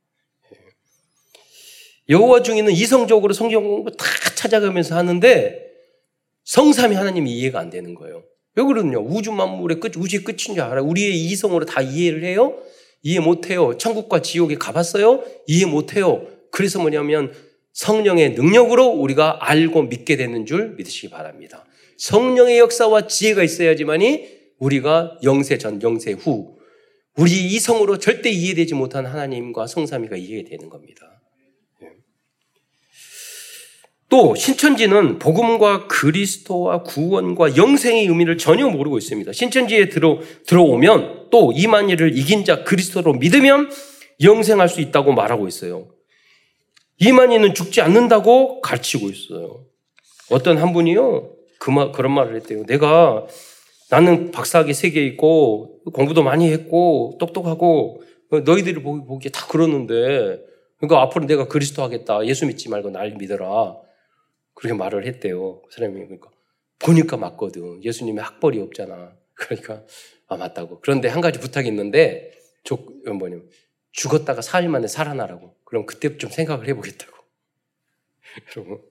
[0.53, 0.57] 예.
[2.09, 5.71] 여호와 중에는 이성적으로 성경 공부 다 찾아가면서 하는데
[6.43, 8.23] 성삼이 하나님이 이해가 안 되는 거예요.
[8.55, 8.97] 왜 그러냐?
[8.97, 10.83] 우주 만물의 끝, 우주의 끝인 줄 알아요.
[10.83, 12.57] 우리의 이성으로 다 이해를 해요?
[13.03, 13.77] 이해 못 해요.
[13.77, 15.23] 천국과 지옥에 가봤어요?
[15.47, 16.27] 이해 못 해요.
[16.51, 17.33] 그래서 뭐냐면
[17.73, 21.65] 성령의 능력으로 우리가 알고 믿게 되는 줄 믿으시기 바랍니다.
[21.97, 24.27] 성령의 역사와 지혜가 있어야지만이
[24.59, 26.57] 우리가 영세 전, 영세 후,
[27.15, 31.20] 우리 이성으로 절대 이해되지 못한 하나님과 성삼위가 이해되는 겁니다.
[34.11, 34.17] 예.
[34.17, 39.31] 또 신천지는 복음과 그리스도와 구원과 영생의 의미를 전혀 모르고 있습니다.
[39.31, 43.69] 신천지에 들어 들어오면 또 이만희를 이긴 자 그리스도로 믿으면
[44.21, 45.87] 영생할 수 있다고 말하고 있어요.
[46.99, 49.65] 이만희는 죽지 않는다고 가르치고 있어요.
[50.29, 52.65] 어떤 한 분이요, 그 말, 그런 말을 했대요.
[52.65, 53.25] 내가
[53.89, 60.39] 나는 박사학위 세개 있고 공부도 많이 했고 똑똑하고 너희들이 보기, 보기에 다 그러는데
[60.77, 62.25] 그러니까 앞으로 내가 그리스도 하겠다.
[62.25, 63.75] 예수 믿지 말고 날 믿어라.
[64.53, 65.61] 그렇게 말을 했대요.
[65.61, 66.29] 그 사람이 그러니까
[66.79, 67.83] 보니까 맞거든.
[67.83, 69.15] 예수님의 학벌이 없잖아.
[69.33, 69.83] 그러니까
[70.27, 70.79] 아 맞다고.
[70.81, 72.31] 그런데 한 가지 부탁이 있는데
[72.63, 73.49] 조, 뭐냐면
[73.91, 75.55] 죽었다가 사일 만에 살아나라고.
[75.63, 77.17] 그럼 그때 좀 생각을 해보겠다고.
[78.55, 78.81] 여러분,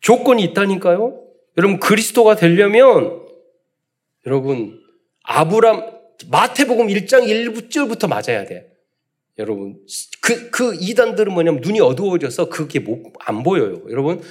[0.00, 1.22] 조건이 있다니까요?
[1.56, 3.26] 여러분, 그리스도가 되려면,
[4.26, 4.82] 여러분,
[5.22, 5.96] 아브람,
[6.30, 8.72] 마태복음 1장 1절부터 맞아야 돼.
[9.38, 9.80] 여러분,
[10.22, 13.82] 그, 그 이단들은 뭐냐면 눈이 어두워져서 그게 못, 안 보여요.
[13.90, 14.22] 여러분,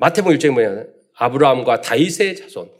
[0.00, 2.72] 마태복음 1장이 뭐냐 아브라함과 다윗의 자손.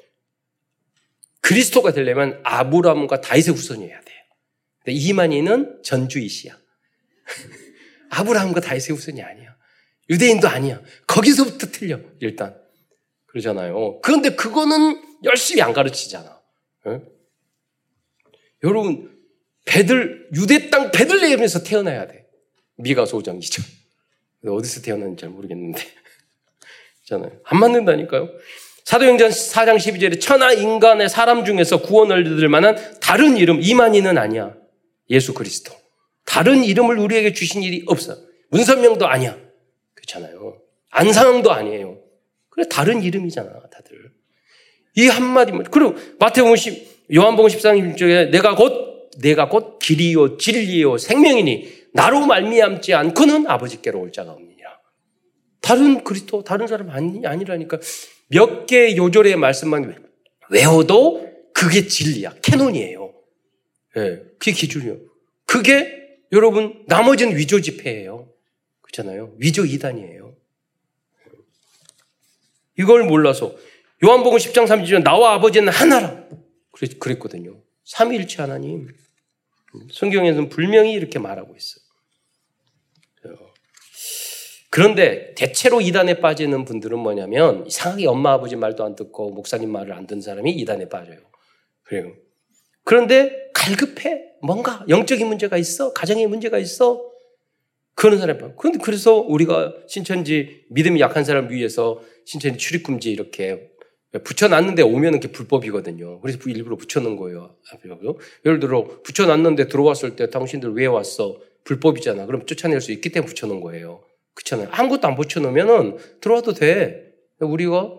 [1.42, 4.12] 그리스도가 되려면 아브라함과 다윗의 후손이어야 돼.
[4.86, 6.58] 이만희는 전주이시야.
[8.10, 9.54] 아브라함과 다윗의 후손이 아니야.
[10.08, 10.80] 유대인도 아니야.
[11.06, 12.58] 거기서부터 틀려, 일단.
[13.26, 14.00] 그러잖아요.
[14.00, 16.40] 그런데 그거는 열심히 안 가르치잖아.
[16.86, 17.00] 네?
[18.64, 19.14] 여러분,
[19.66, 22.26] 베들, 유대 땅 베들레헴에서 태어나야 돼.
[22.76, 23.62] 미가 소장 이죠.
[24.44, 25.99] 어디서 태어났는지 잘 모르겠는데.
[27.10, 27.32] 있잖아요.
[27.44, 28.28] 안 맞는다니까요.
[28.84, 34.54] 사도행전 4장 12절에 천하 인간의 사람 중에서 구원을 얻을 만한 다른 이름 이만희는 아니야.
[35.10, 35.72] 예수 그리스도.
[36.24, 38.16] 다른 이름을 우리에게 주신 일이 없어.
[38.50, 39.36] 문선명도 아니야.
[39.94, 40.58] 그렇잖아요.
[40.90, 41.98] 안상도 아니에요.
[42.48, 44.12] 그래 다른 이름이잖아, 다들.
[44.96, 45.64] 이 한마디만.
[45.70, 52.94] 그리고 마태복음 10, 요한복음 13장 1절에 내가 곧 내가 곧 길이요 진리요 생명이니 나로 말미암지
[52.94, 54.49] 않고는 아버지께로 올 자가 없느니라.
[55.70, 57.78] 다른 그리스도 다른 사람 아니, 아니라니까
[58.26, 60.04] 몇개 요절의 말씀만
[60.50, 62.34] 외워도 그게 진리야.
[62.42, 63.14] canon이에요.
[63.96, 64.98] 예, 네, 그게 기준이요.
[65.46, 68.28] 그게 여러분 나머지는 위조 지폐예요.
[68.80, 69.36] 그렇잖아요.
[69.38, 70.34] 위조 이단이에요.
[72.76, 73.54] 이걸 몰라서
[74.04, 76.24] 요한복음 10장 30절 나와 아버지는 하나라
[76.98, 77.62] 그랬거든요.
[77.84, 78.88] 삼위일체 하나님.
[79.92, 81.79] 성경에서는 분명히 이렇게 말하고 있어요.
[84.70, 90.06] 그런데 대체로 이단에 빠지는 분들은 뭐냐면 이상하게 엄마 아버지 말도 안 듣고 목사님 말을 안
[90.06, 91.18] 듣는 사람이 이단에 빠져요.
[91.82, 92.14] 그래요.
[92.84, 94.30] 그런데 갈급해.
[94.42, 95.92] 뭔가 영적인 문제가 있어.
[95.92, 97.04] 가정에 문제가 있어.
[97.94, 98.54] 그런 사람.
[98.56, 103.70] 그런데 그래서 우리가 신천지 믿음이 약한 사람 위해서 신천지 출입금지 이렇게
[104.24, 106.20] 붙여놨는데 오면 이렇게 불법이거든요.
[106.20, 107.56] 그래서 일부러 붙여놓은 거예요.
[108.46, 111.40] 예를 들어 붙여놨는데 들어왔을 때 당신들 왜 왔어?
[111.64, 112.26] 불법이잖아.
[112.26, 114.02] 그럼 쫓아낼 수 있기 때문에 붙여놓은 거예요.
[114.40, 114.68] 그렇잖아요.
[114.70, 117.12] 아무것도 안 붙여놓으면은 들어와도 돼.
[117.40, 117.98] 우리가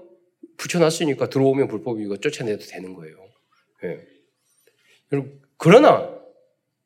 [0.58, 3.16] 붙여놨으니까 들어오면 불법이고 쫓아내도 되는 거예요.
[3.84, 4.00] 네.
[5.58, 6.20] 그러나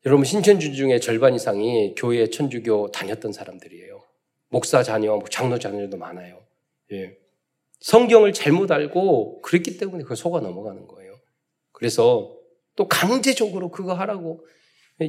[0.05, 4.03] 여러분 신천주 중에 절반 이상이 교회 천주교 다녔던 사람들이에요.
[4.49, 6.41] 목사 자녀, 뭐 장로 자녀도 많아요.
[6.91, 7.17] 예.
[7.79, 11.15] 성경을 잘못 알고 그랬기 때문에 그 속아 넘어가는 거예요.
[11.71, 12.35] 그래서
[12.75, 14.45] 또 강제적으로 그거 하라고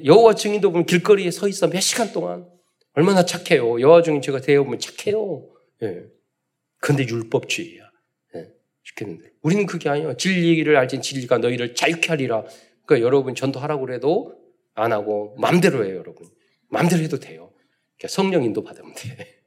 [0.04, 2.48] 여호와 증인도 보면 길거리에 서 있어 몇 시간 동안
[2.96, 3.78] 얼마나 착해요.
[3.80, 5.46] 여호와 증인 제가 대해보면 착해요.
[5.82, 6.06] 예.
[6.78, 7.90] 근데 율법주의야.
[8.37, 8.48] 예.
[8.82, 10.16] 죽겠는데 우리는 그게 아니에요.
[10.16, 12.44] 진리를 알진 진리가 너희를 자유케 하리라.
[12.87, 14.40] 그러니까 여러분 전도하라고 그래도
[14.74, 16.26] 안 하고 마음대로 해요, 여러분.
[16.70, 17.52] 마음대로 해도 돼요.
[17.98, 19.42] 그러니까 성령 인도 받으면 돼.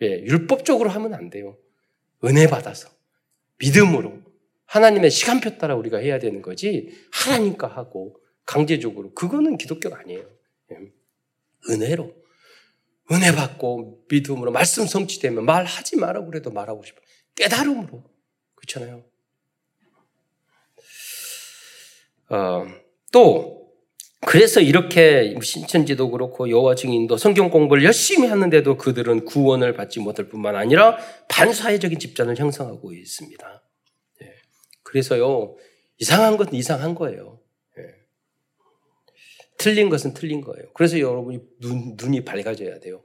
[0.00, 1.58] 예, 율법적으로 하면 안 돼요.
[2.24, 2.88] 은혜 받아서
[3.58, 4.22] 믿음으로
[4.64, 10.26] 하나님의 시간표 따라 우리가 해야 되는 거지 하나님과 하고 강제적으로 그거는 기독교가 아니에요.
[10.72, 10.76] 예.
[11.68, 12.23] 은혜로.
[13.12, 17.00] 은혜 받고 믿음으로 말씀 성취되면 말하지 말라고 그래도 말하고 싶어.
[17.34, 18.04] 깨달음으로.
[18.54, 19.04] 그렇잖아요.
[22.30, 22.66] 어,
[23.12, 23.64] 또
[24.26, 30.56] 그래서 이렇게 신천지도 그렇고 여호와 증인도 성경 공부를 열심히 하는데도 그들은 구원을 받지 못할 뿐만
[30.56, 30.96] 아니라
[31.28, 33.62] 반사회적인 집단을 형성하고 있습니다.
[34.22, 34.32] 예.
[34.82, 35.56] 그래서요
[35.98, 37.40] 이상한 것은 이상한 거예요.
[39.54, 39.64] 예.
[39.64, 40.66] 틀린 것은 틀린 거예요.
[40.74, 43.02] 그래서 여러분이 눈, 눈이 밝아져야 돼요.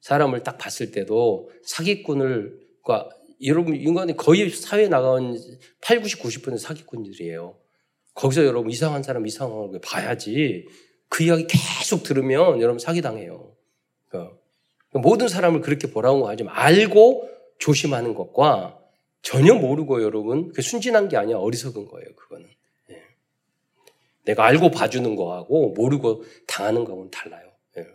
[0.00, 3.08] 사람을 딱 봤을 때도 사기꾼을 과
[3.44, 5.36] 여러분 인간이 거의 사회에 나간
[5.82, 7.58] 8, 90, 90% 사기꾼들이에요.
[8.14, 10.66] 거기서 여러분 이상한 사람 이상한 걸 봐야지
[11.08, 13.54] 그 이야기 계속 들으면 여러분 사기당해요.
[14.08, 14.38] 그러니까
[14.92, 17.28] 모든 사람을 그렇게 보라고 하지 만 알고
[17.58, 18.78] 조심하는 것과
[19.22, 22.48] 전혀 모르고 여러분 그 순진한 게 아니야 어리석은 거예요 그거는.
[24.26, 24.32] 예.
[24.32, 27.52] 내가 알고 봐주는 거하고 모르고 당하는 거하고는 달라요.
[27.78, 27.86] 예.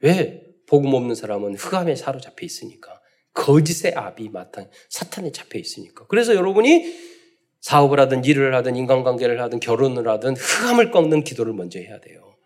[0.00, 3.00] 왜 복음 없는 사람은 흑암에 사로잡혀 있으니까
[3.32, 6.06] 거짓의 압이 마땅 사탄에 잡혀 있으니까.
[6.06, 7.14] 그래서 여러분이
[7.60, 12.36] 사업을 하든 일을 하든 인간관계를 하든 결혼을 하든 흑암을 꺾는 기도를 먼저 해야 돼요.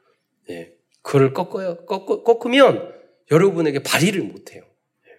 [0.51, 0.75] 예.
[1.03, 1.85] 그걸 꺾어요.
[1.87, 2.95] 꺾, 꺾으면
[3.31, 4.63] 여러분에게 발휘를 못해요.
[4.63, 5.11] 예.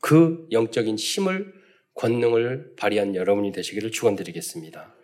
[0.00, 1.52] 그 영적인 힘을,
[1.94, 4.94] 권능을 발휘한 여러분이 되시기를 축원드리겠습니다.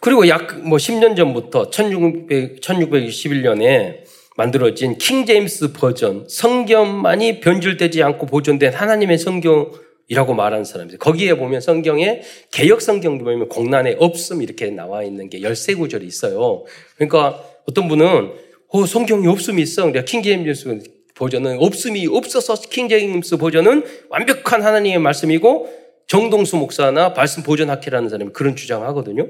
[0.00, 4.00] 그리고 약 뭐 10년 전부터 1600, 1621년에
[4.36, 9.70] 만들어진 킹 제임스 버전 성경만이 변질되지 않고 보존된 하나님의 성경
[10.08, 10.98] 이라고 말하는 사람들.
[10.98, 16.64] 거기에 보면 성경에 개혁 성경도 보면 공란에 없음 이렇게 나와 있는 게 열세 구절이 있어요.
[16.96, 18.32] 그러니까 어떤 분은
[18.68, 19.82] 어, 성경이 없음이 있어.
[19.82, 20.82] 그러니까 킹 제임스
[21.14, 25.68] 버전은 없음이 없어서 킹 제임스 버전은 완벽한 하나님의 말씀이고
[26.08, 29.28] 정동수 목사나 말씀 보존학회라는 사람이 그런 주장하거든요.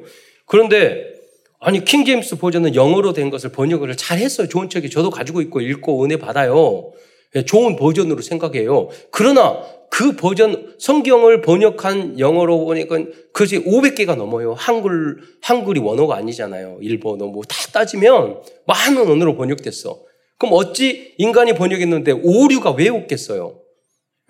[0.50, 1.14] 그런데
[1.60, 4.48] 아니 킹 제임스 버전은 영어로 된 것을 번역을 잘 했어요.
[4.48, 6.90] 좋은 책이 저도 가지고 있고 읽고 은혜 받아요.
[7.36, 8.88] 예, 좋은 버전으로 생각해요.
[9.12, 12.96] 그러나 그 버전 성경을 번역한 영어로 보니까
[13.32, 14.52] 그것이 500개가 넘어요.
[14.54, 16.80] 한글 한글이 원어가 아니잖아요.
[16.82, 20.02] 일본어 뭐 다 따지면 많은 언어로 번역됐어.
[20.36, 23.60] 그럼 어찌 인간이 번역했는데 오류가 왜 없겠어요?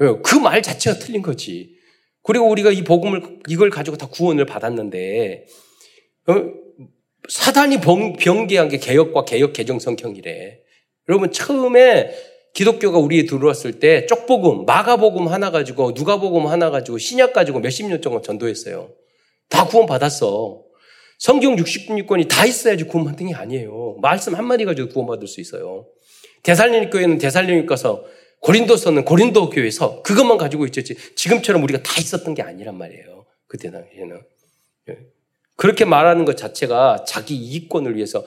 [0.02, 1.70] 예, 그말 자체가 틀린 거지.
[2.22, 5.69] 그리고 우리가 이 복음을 이걸 가지고 다 구원을 받았는데 어?
[7.28, 10.60] 사단이 병개한 게 개혁과 개혁 개정 성경이래.
[11.08, 12.10] 여러분 처음에
[12.54, 18.00] 기독교가 우리에 들어왔을 때 쪽복음, 마가복음 하나 가지고 누가복음 하나 가지고 신약 가지고 몇십 년
[18.00, 18.90] 동안 전도했어요.
[19.48, 20.64] 다 구원 받았어.
[21.18, 23.98] 성경 66권이 다 있어야지 구원 받는 게 아니에요.
[24.00, 25.86] 말씀 한 마디 가지고 구원 받을 수 있어요.
[26.42, 28.04] 대살로닉 교회는 대살로닉 가서
[28.40, 33.26] 고린도서는 고린도 교회에서 그것만 가지고 있었지 지금처럼 우리가 다 있었던 게 아니란 말이에요.
[33.46, 34.20] 그때 당시에는.
[35.60, 35.62] 예.
[35.62, 38.24] 그렇게 말하는 것 자체가 자기 이익권을 위해서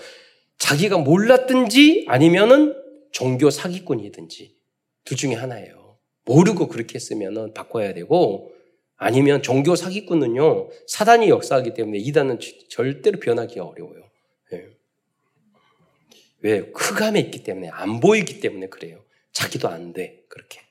[0.60, 2.76] 자기가 몰랐든지 아니면은
[3.12, 4.56] 종교 사기꾼이든지
[5.04, 5.98] 둘 중에 하나예요.
[6.26, 8.54] 모르고 그렇게 했으면 바꿔야 되고
[8.96, 14.04] 아니면 종교 사기꾼은요 사단이 역사하기 때문에 이단은 절대로 변하기가 어려워요.
[14.52, 14.68] 네.
[16.42, 19.04] 왜 흑암에 있기 때문에 안 보이기 때문에 그래요.
[19.32, 20.62] 자기도 안 돼 그렇게.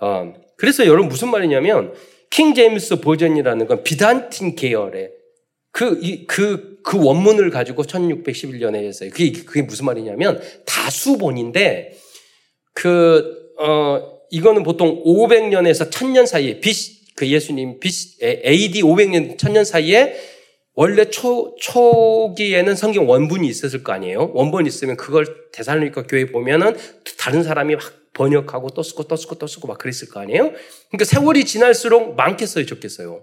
[0.00, 1.94] 어, 그래서 여러분 무슨 말이냐면
[2.34, 5.12] 킹 제임스 버전이라는 건 비단틴 계열의
[5.70, 9.10] 그, 이, 그, 그 원문을 가지고 1611년에 했어요.
[9.10, 11.96] 그게, 그게 무슨 말이냐면 다수본인데
[12.72, 16.72] 그, 어, 이거는 보통 500년에서 1000년 사이에 비,
[17.14, 20.16] 그 예수님 비, AD 500년, 1000년 사이에
[20.74, 24.32] 원래 초, 초기에는 성경 원본이 있었을 거 아니에요?
[24.34, 26.76] 원본이 있으면 그걸 대살로니까 교회 보면은
[27.18, 30.52] 다른 사람이 막 번역하고 또 쓰고 또 쓰고 또 쓰고 막 그랬을 거 아니에요?
[30.90, 33.22] 그러니까 세월이 지날수록 많겠어요, 적겠어요?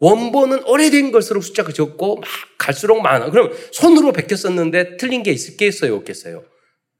[0.00, 2.24] 원본은 오래된 것으로 숫자가 적고 막
[2.56, 3.30] 갈수록 많아.
[3.30, 6.44] 그럼 손으로 베꼈었는데 틀린 게 있겠어요, 없겠어요?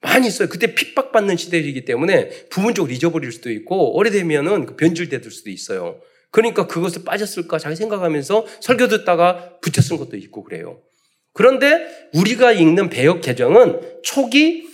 [0.00, 0.48] 많이 있어요.
[0.48, 6.00] 그때 핍박받는 시대이기 때문에 부분적으로 잊어버릴 수도 있고 오래되면은 그 변질될 수도 있어요.
[6.30, 10.80] 그러니까 그것을 빠졌을까 자기 생각하면서 설교 듣다가 붙여 쓴 것도 있고 그래요.
[11.32, 14.68] 그런데 우리가 읽는 배역 개정은 초기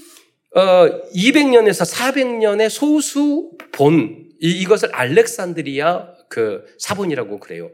[0.54, 7.70] 어, 200년에서 400년의 소수 본 이것을 알렉산드리아 그 사본이라고 그래요.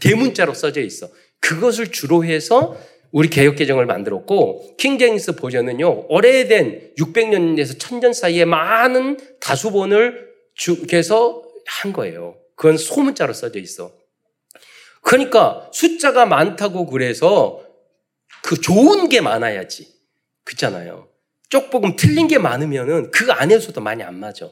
[0.00, 1.08] 대문자로 써져 있어.
[1.40, 2.76] 그것을 주로 해서
[3.12, 11.92] 우리 개혁 개정을 만들었고 킹 제임스 버전은요 오래된 600년에서 1000년 사이에 많은 다수본을 주해서 한
[11.92, 12.36] 거예요.
[12.56, 13.92] 그건 소문자로 써져 있어.
[15.02, 17.62] 그러니까 숫자가 많다고 그래서
[18.42, 19.88] 그 좋은 게 많아야지.
[20.44, 21.08] 그렇잖아요.
[21.48, 24.50] 쪽복음 틀린 게 많으면은 그 안에서도 많이 안 맞아.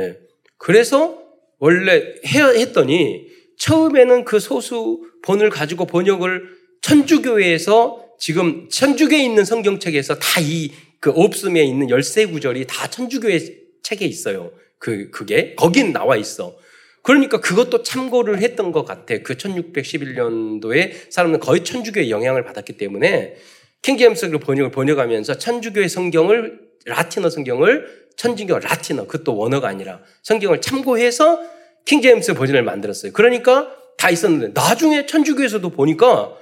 [0.00, 0.18] 예.
[0.58, 1.22] 그래서
[1.58, 3.26] 원래 했더니
[3.58, 6.48] 처음에는 그 소수 본을 가지고 번역을
[6.82, 10.70] 천주교회에서 지금 천주교에 있는 성경책에서 다 이
[11.02, 14.52] 그 없음에 있는 열세 구절이 다 천주교의 책에 있어요.
[14.78, 16.56] 그 그게 거긴 나와 있어.
[17.02, 19.18] 그러니까 그것도 참고를 했던 것 같아.
[19.18, 23.36] 그 1611년도에 사람은 거의 천주교의 영향을 받았기 때문에
[23.82, 31.40] 킹제임스를 번역을 번역하면서 천주교의 성경을 라틴어 성경을 천주교 라틴어 그것도 원어가 아니라 성경을 참고해서
[31.84, 33.12] 킹제임스 버전을 만들었어요.
[33.12, 36.36] 그러니까 다 있었는데 나중에 천주교에서도 보니까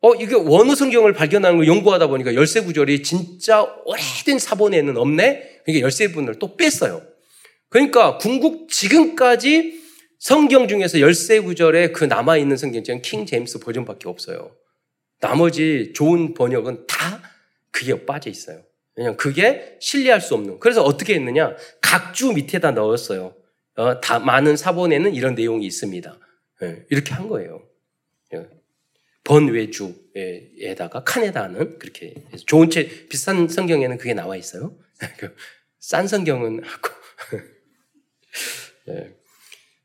[0.00, 5.60] 어 이게 원어 성경을 발견하는 걸 연구하다 보니까 열세 구절이 진짜 오래된 사본에는 없네.
[5.64, 7.02] 그러니까 열세 분을 또 뺐어요.
[7.68, 9.83] 그러니까 궁극 지금까지
[10.18, 14.54] 성경 중에서 열세 구절에 그 남아 있는 성경책은 킹 제임스 버전밖에 없어요.
[15.20, 17.22] 나머지 좋은 번역은 다
[17.70, 18.62] 그게 빠져 있어요.
[18.96, 20.60] 왜냐면 그게 신뢰할 수 없는.
[20.60, 21.56] 그래서 어떻게 했느냐?
[21.80, 23.34] 각주 밑에다 넣었어요.
[23.76, 26.18] 어, 다 많은 사본에는 이런 내용이 있습니다.
[26.62, 27.62] 예, 이렇게 한 거예요.
[28.34, 28.48] 예.
[29.24, 32.14] 번외주에다가 칸에다는 그렇게
[32.46, 34.76] 좋은 책 비싼 성경에는 그게 나와 있어요.
[35.80, 36.90] 그싼 성경은 하고.
[38.90, 39.23] 예.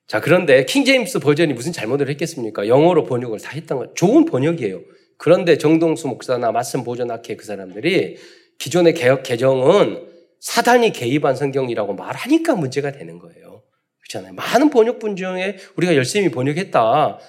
[0.09, 2.67] 자 그런데 킹 제임스 버전이 무슨 잘못을 했겠습니까?
[2.67, 4.81] 영어로 번역을 다 했던 거 좋은 번역이에요.
[5.17, 8.17] 그런데 정동수 목사나 말씀 보존학회 그 사람들이
[8.57, 10.07] 기존의 개혁 개정은
[10.39, 13.61] 사단이 개입한 성경이라고 말하니까 문제가 되는 거예요.
[13.99, 14.33] 그렇잖아요.
[14.33, 17.19] 많은 번역 분 중에 우리가 열심히 번역했다.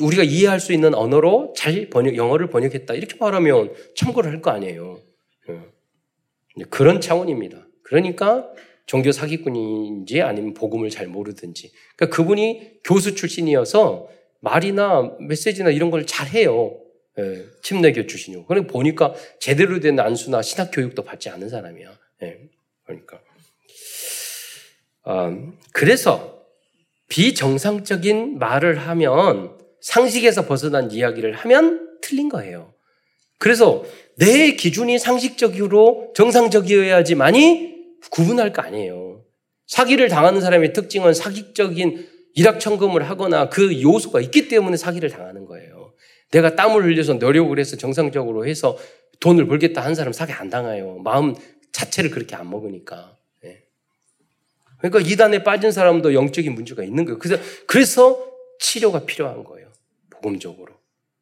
[0.00, 2.94] 우리가 이해할 수 있는 언어로 잘 번역, 영어를 번역했다.
[2.94, 4.98] 이렇게 말하면 참고를 할 거 아니에요.
[5.50, 6.64] 예.
[6.68, 7.64] 그런 차원입니다.
[7.84, 8.48] 그러니까
[8.86, 11.72] 종교 사기꾼인지 아니면 복음을 잘 모르든지.
[11.96, 14.08] 그러니까 그분이 교수 출신이어서
[14.40, 16.78] 말이나 메시지나 이런 걸 잘 해요.
[17.18, 18.46] 예, 침례교 출신이고.
[18.46, 21.92] 그러니 보니까 제대로 된 안수나 신학 교육도 받지 않은 사람이야.
[22.22, 22.38] 예,
[22.84, 23.20] 그러니까.
[25.08, 26.42] 음, 그래서
[27.08, 32.72] 비정상적인 말을 하면 상식에서 벗어난 이야기를 하면 틀린 거예요.
[33.38, 33.84] 그래서
[34.16, 37.71] 내 기준이 상식적으로 정상적이어야지만이
[38.10, 39.24] 구분할 거 아니에요.
[39.66, 45.92] 사기를 당하는 사람의 특징은 사기적인 일확천금을 하거나 그 요소가 있기 때문에 사기를 당하는 거예요.
[46.30, 48.78] 내가 땀을 흘려서 노력을 해서 정상적으로 해서
[49.20, 50.98] 돈을 벌겠다 한 사람 사기 안 당해요.
[50.98, 51.34] 마음
[51.72, 53.16] 자체를 그렇게 안 먹으니까.
[53.42, 53.62] 네.
[54.78, 57.18] 그러니까 이단에 빠진 사람도 영적인 문제가 있는 거예요.
[57.18, 59.70] 그래서, 그래서 치료가 필요한 거예요.
[60.10, 60.74] 복음적으로.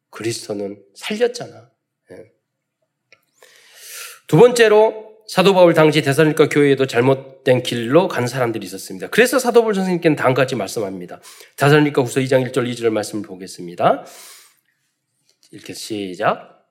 [0.09, 1.71] 그리스도는 살렸잖아.
[2.09, 2.31] 네.
[4.27, 9.09] 두 번째로 사도 바울 당시 대사니까 교회에도 잘못된 길로 간 사람들이 있었습니다.
[9.09, 11.21] 그래서 사도 바울 선생님께는 다음 같이 말씀합니다.
[11.57, 14.05] 대사니까 후서 2장 1절 2절 말씀을 보겠습니다.
[15.51, 16.61] 이렇게 시작.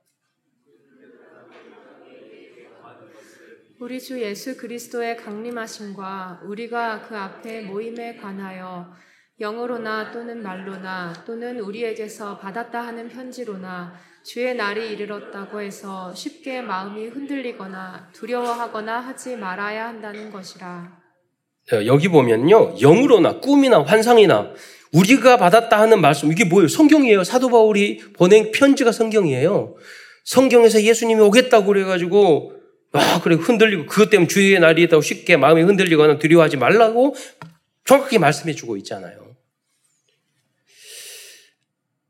[3.78, 8.92] 우리 주 예수 그리스도의 강림하심과 우리가 그 앞에 모임에 관하여
[9.40, 18.10] 영어로나 또는 말로나 또는 우리에게서 받았다 하는 편지로나 주의 날이 이르렀다고 해서 쉽게 마음이 흔들리거나
[18.12, 21.00] 두려워하거나 하지 말아야 한다는 것이라.
[21.86, 22.76] 여기 보면요.
[22.80, 24.52] 영으로나 꿈이나 환상이나
[24.92, 26.68] 우리가 받았다 하는 말씀, 이게 뭐예요?
[26.68, 27.24] 성경이에요.
[27.24, 29.76] 사도 바울이 보낸 편지가 성경이에요.
[30.24, 32.52] 성경에서 예수님이 오겠다고 그래가지고,
[32.92, 37.14] 아, 그래, 흔들리고, 그것 때문에 주의 날이 있다고 쉽게 마음이 흔들리거나 두려워하지 말라고
[37.84, 39.36] 정확하게 말씀해 주고 있잖아요.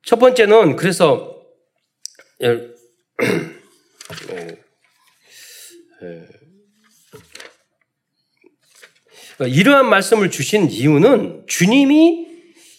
[0.02, 1.39] 첫 번째는, 그래서.
[9.46, 12.28] 이러한 말씀을 주신 이유는 주님이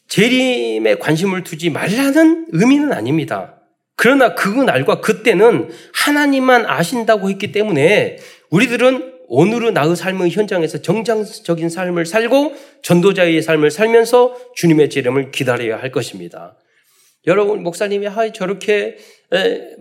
[0.08, 3.62] 재림에 관심을 두지 말라는 의미는 아닙니다.
[3.96, 8.18] 그러나 그 날과 그때는 하나님만 아신다고 했기 때문에
[8.50, 15.92] 우리들은 오늘의 나의 삶의 현장에서 정상적인 삶을 살고 전도자의 삶을 살면서 주님의 재림을 기다려야 할
[15.92, 16.58] 것입니다.
[17.28, 18.98] 여러분 목사님이 아 저렇게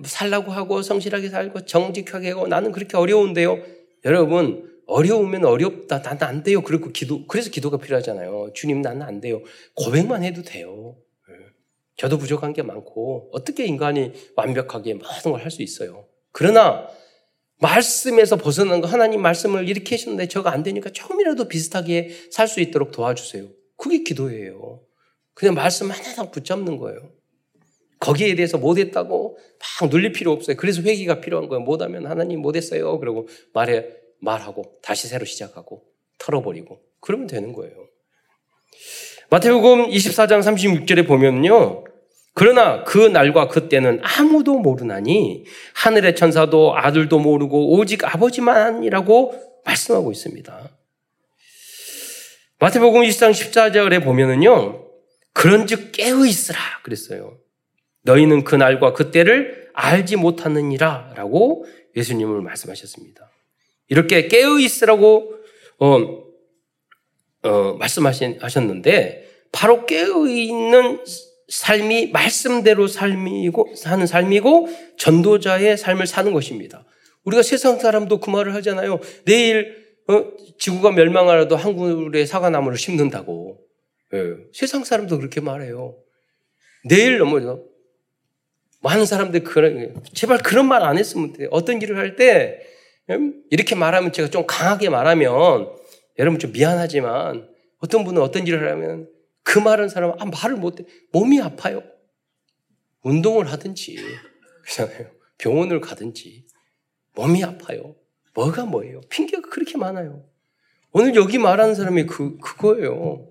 [0.04, 3.62] 살라고 하고 성실하게 살고 정직하게 하고 나는 그렇게 어려운데요.
[4.04, 5.98] 여러분 어려우면 어렵다.
[6.00, 6.62] 나는 안 돼요.
[6.62, 8.50] 그리고 기도, 그래서 기도가 필요하잖아요.
[8.54, 9.40] 주님, 나는 안 돼요.
[9.76, 10.96] 고백만 해도 돼요.
[11.30, 11.34] 예.
[11.96, 16.08] 저도 부족한 게 많고, 어떻게 인간이 완벽하게 모든 걸 할 수 있어요.
[16.32, 16.88] 그러나,
[17.58, 22.90] 말씀에서 벗어난 거, 하나님 말씀을 이렇게 하셨는데 저가 안 되니까 조금이라도 비슷하게 살 수 있도록
[22.90, 23.46] 도와주세요.
[23.76, 24.82] 그게 기도예요.
[25.34, 27.12] 그냥 말씀 하나당 붙잡는 거예요.
[28.00, 29.38] 거기에 대해서 못했다고
[29.80, 30.56] 막 눌릴 필요 없어요.
[30.56, 31.62] 그래서 회개가 필요한 거예요.
[31.62, 32.98] 못하면 하나님 못했어요.
[32.98, 33.86] 그러고 말해
[34.20, 35.82] 말하고 다시 새로 시작하고
[36.18, 37.74] 털어버리고 그러면 되는 거예요.
[39.28, 41.84] 마태복음 24장 36절에 보면요.
[42.34, 45.44] 그러나 그 날과 그 때는 아무도 모르나니
[45.74, 50.70] 하늘의 천사도 아들도 모르고 오직 아버지만이라고 말씀하고 있습니다.
[52.60, 54.86] 마태복음 24장 14절에 보면은요.
[55.32, 57.39] 그런즉 깨어 있으라 그랬어요.
[58.02, 61.64] 너희는 그 날과 그 때를 알지 못하느니라 라고
[61.96, 63.30] 예수님을 말씀하셨습니다.
[63.88, 65.34] 이렇게 깨어 있으라고
[65.78, 66.24] 어,
[67.42, 71.02] 어, 말씀하셨는데 바로 깨어 있는
[71.48, 76.84] 삶이 말씀대로 삶이고 사는 삶이고 전도자의 삶을 사는 것입니다.
[77.24, 79.00] 우리가 세상 사람도 그 말을 하잖아요.
[79.24, 80.24] 내일 어,
[80.58, 83.58] 지구가 멸망하라도 한국에 사과나무를 심는다고.
[84.12, 85.96] 예, 세상 사람도 그렇게 말해요.
[86.88, 87.69] 내일 넘어져.
[88.80, 91.46] 많은 사람들이 그런, 제발 그런 말 안 했으면 돼.
[91.50, 92.60] 어떤 일을 할 때,
[93.10, 95.70] 음, 이렇게 말하면 제가 좀 강하게 말하면,
[96.18, 99.08] 여러분 좀 미안하지만, 어떤 분은 어떤 일을 하면,
[99.42, 100.84] 그 말은 사람은, 아, 말을 못해.
[101.12, 101.82] 몸이 아파요.
[103.02, 103.96] 운동을 하든지,
[104.62, 105.10] 그렇잖아요.
[105.38, 106.44] 병원을 가든지,
[107.14, 107.96] 몸이 아파요.
[108.34, 109.00] 뭐가 뭐예요?
[109.10, 110.24] 핑계가 그렇게 많아요.
[110.92, 113.29] 오늘 여기 말하는 사람이 그, 그거예요.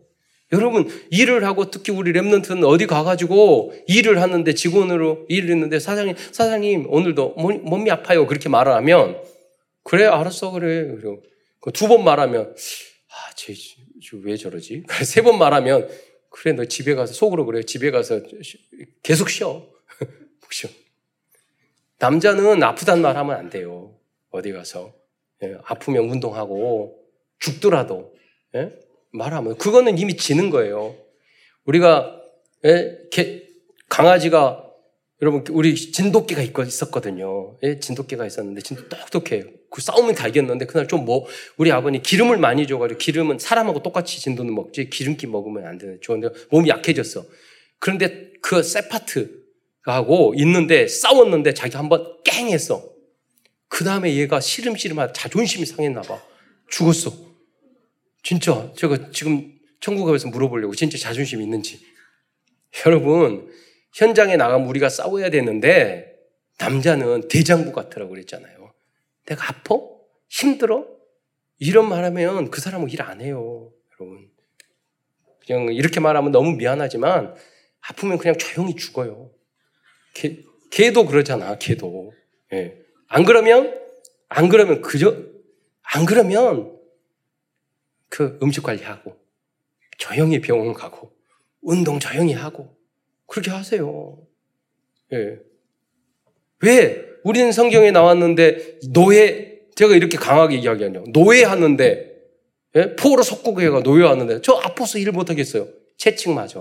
[0.52, 6.88] 여러분, 일을 하고 특히 우리 랩런트는 어디 가가지고 일을 하는데 직원으로 일을 했는데 사장님, 사장님,
[6.90, 8.26] 오늘도 몸 이 아파요.
[8.26, 9.22] 그렇게 말을 하면,
[9.84, 10.96] 그래, 알았어, 그래.
[11.62, 13.54] 그두번 말하면, 아, 쟤,
[14.02, 14.84] 쟤왜 저러지?
[15.06, 15.88] 세 번 말하면,
[16.32, 17.62] 그래, 너 집에 가서, 속으로 그래.
[17.64, 18.22] 집에 가서
[19.04, 19.68] 계속 쉬어.
[20.52, 20.70] 쉬어.
[22.00, 23.96] 남자는 아프단 말 하면 안 돼요.
[24.32, 24.94] 어디 가서.
[25.44, 26.98] 예, 아프면 운동하고,
[27.40, 28.14] 죽더라도,
[28.56, 28.70] 예?
[29.12, 30.96] 말하면 그거는 이미 지는 거예요.
[31.66, 32.16] 우리가
[32.66, 33.44] 예, 개,
[33.88, 34.66] 강아지가
[35.22, 37.58] 여러분 우리 진돗개가 있었거든요.
[37.64, 39.44] 예, 진돗개가 있었는데 진짜 똑똑해요.
[39.70, 41.26] 그 싸우면 다 이겼는데 그날 좀 뭐
[41.58, 46.00] 우리 아버님 기름을 많이 줘가지고 기름은 사람하고 똑같이 진도는 먹지 기름기 먹으면 안 되는.
[46.02, 47.26] 좋은데 몸이 약해졌어.
[47.80, 52.84] 그런데 그 세파트하고 있는데 싸웠는데 자기 한번 깽했어.
[53.68, 56.22] 그 다음에 얘가 시름시름하다 자존심이 상했나 봐.
[56.70, 57.29] 죽었어.
[58.24, 61.80] 진짜 제가 지금 천국에 가서 물어보려고 진짜 자존심 있는지.
[62.86, 63.52] 여러분
[63.94, 66.16] 현장에 나가면 우리가 싸워야 되는데
[66.60, 68.74] 남자는 대장부 같으라고 그랬잖아요.
[69.26, 69.80] 내가 아파?
[70.28, 70.86] 힘들어?
[71.58, 73.72] 이런 말하면 그 사람은 일 안 해요.
[74.00, 74.30] 여러분.
[75.46, 77.36] 그냥 이렇게 말하면 너무 미안하지만
[77.82, 79.32] 아프면 그냥 조용히 죽어요.
[80.14, 80.38] 개,
[80.70, 81.58] 개도 그러잖아.
[81.58, 82.14] 개도.
[82.54, 82.78] 예.
[83.08, 83.80] 안 그러면
[84.28, 85.16] 안 그러면 그저
[85.82, 86.78] 안 그러면
[88.10, 89.16] 그 음식 관리하고
[89.98, 91.12] 조용히 병원 가고
[91.62, 92.76] 운동 조용히 하고
[93.28, 94.18] 그렇게 하세요.
[95.14, 95.40] 예.
[96.62, 102.10] 왜 우리는 성경에 나왔는데 노예 제가 이렇게 강하게 이야기하냐 노예하는데
[102.76, 102.96] 예?
[102.96, 105.68] 포로 속국회가 노예하는데 저 아파서 일 못하겠어요.
[105.98, 106.60] 채찍 맞아.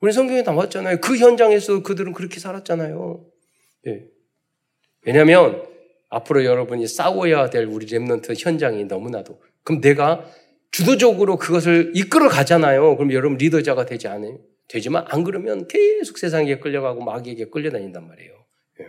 [0.00, 0.98] 우리 성경에 나왔잖아요.
[1.00, 3.26] 그 현장에서 그들은 그렇게 살았잖아요.
[3.86, 4.06] 예.
[5.02, 5.66] 왜냐하면
[6.08, 10.30] 앞으로 여러분이 싸워야 될 우리 랩런트 현장이 너무나도 그럼 내가
[10.70, 12.96] 주도적으로 그것을 이끌어 가잖아요.
[12.96, 14.38] 그럼 여러분 리더자가 되지 않아요?
[14.68, 18.32] 되지만 안 그러면 계속 세상에 끌려가고 마귀에게 끌려다닌단 말이에요.
[18.80, 18.86] 예.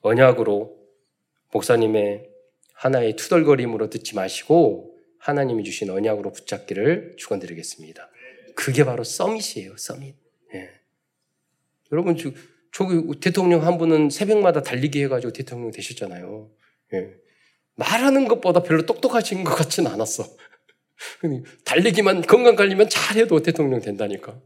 [0.00, 0.74] 언약으로
[1.52, 2.30] 목사님의
[2.72, 8.10] 하나의 투덜거림으로 듣지 마시고 하나님이 주신 언약으로 붙잡기를 축원드리겠습니다.
[8.56, 9.76] 그게 바로 서밋이에요.
[9.76, 10.16] 서밋.
[10.54, 10.70] 예.
[11.92, 12.30] 여러분 저,
[12.72, 16.50] 저기 대통령 한 분은 새벽마다 달리기 해가지고 대통령 되셨잖아요.
[16.94, 17.21] 예.
[17.76, 20.24] 말하는 것보다 별로 똑똑하신 것 같지는 않았어.
[21.64, 24.38] 달리기만 건강 관리만 잘해도 대통령 된다니까.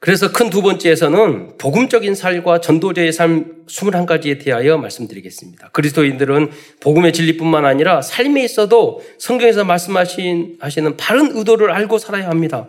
[0.00, 5.68] 그래서 큰 두 번째에서는 복음적인 삶과 전도자의 삶 21가지에 대하여 말씀드리겠습니다.
[5.70, 6.50] 그리스도인들은
[6.80, 12.68] 복음의 진리뿐만 아니라 삶에 있어도 성경에서 말씀하신 하시는 바른 의도를 알고 살아야 합니다.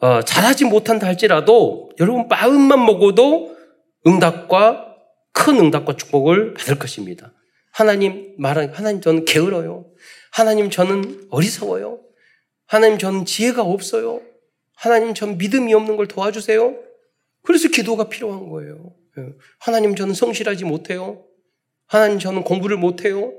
[0.00, 3.56] 어, 잘하지 못한다 할지라도 여러분 마음만 먹어도
[4.06, 4.93] 응답과
[5.34, 7.34] 큰 응답과 축복을 받을 것입니다.
[7.70, 9.84] 하나님 말은 하나님 저는 게을러요.
[10.30, 12.00] 하나님 저는 어리석어요.
[12.66, 14.22] 하나님 저는 지혜가 없어요.
[14.74, 16.76] 하나님 전 믿음이 없는 걸 도와주세요.
[17.42, 18.94] 그래서 기도가 필요한 거예요.
[19.18, 19.34] 예.
[19.58, 21.24] 하나님 저는 성실하지 못해요.
[21.86, 23.32] 하나님 저는 공부를 못해요.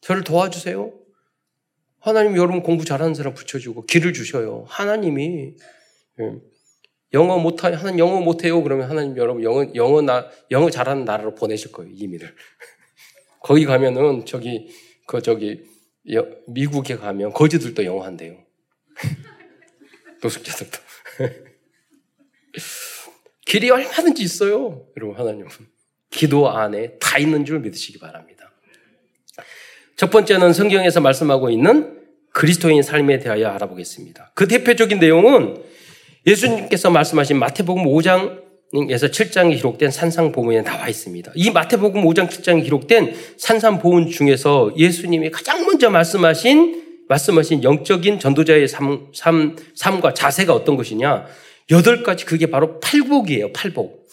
[0.00, 0.92] 저를 도와주세요.
[2.00, 4.64] 하나님 여러분 공부 잘하는 사람 붙여주고 길을 주셔요.
[4.68, 5.54] 하나님이
[6.20, 6.32] 예.
[7.12, 8.62] 영어 못하, 하나님 영어 못해요.
[8.62, 11.92] 그러면 하나님 여러분 영어, 영어 나, 영어 잘하는 나라로 보내실 거예요.
[11.94, 12.34] 이민을.
[13.40, 14.68] 거기 가면은 저기,
[15.06, 15.64] 그 저기,
[16.48, 18.38] 미국에 가면 거지들도 영어 한대요.
[20.22, 20.78] 노숙자들도.
[23.46, 24.86] 길이 얼마든지 있어요.
[24.96, 25.48] 여러분, 하나님은.
[26.10, 28.52] 기도 안에 다 있는 줄 믿으시기 바랍니다.
[29.96, 32.00] 첫 번째는 성경에서 말씀하고 있는
[32.32, 34.32] 그리스도인 삶에 대하여 알아보겠습니다.
[34.34, 35.62] 그 대표적인 내용은
[36.26, 41.32] 예수님께서 말씀하신 마태복음 5장에서 7장에 기록된 산상보문에 나와 있습니다.
[41.36, 49.12] 이 마태복음 5장 7장에 기록된 산상보문 중에서 예수님이 가장 먼저 말씀하신 말씀하신 영적인 전도자의 삶,
[49.14, 51.26] 삶, 삶과 자세가 어떤 것이냐?
[51.70, 53.52] 여덟 가지 그게 바로 팔복이에요.
[53.52, 54.08] 팔복.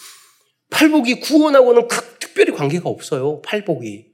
[0.70, 1.88] 팔복이 구원하고는
[2.20, 3.42] 특별히 관계가 없어요.
[3.42, 4.06] 팔복이.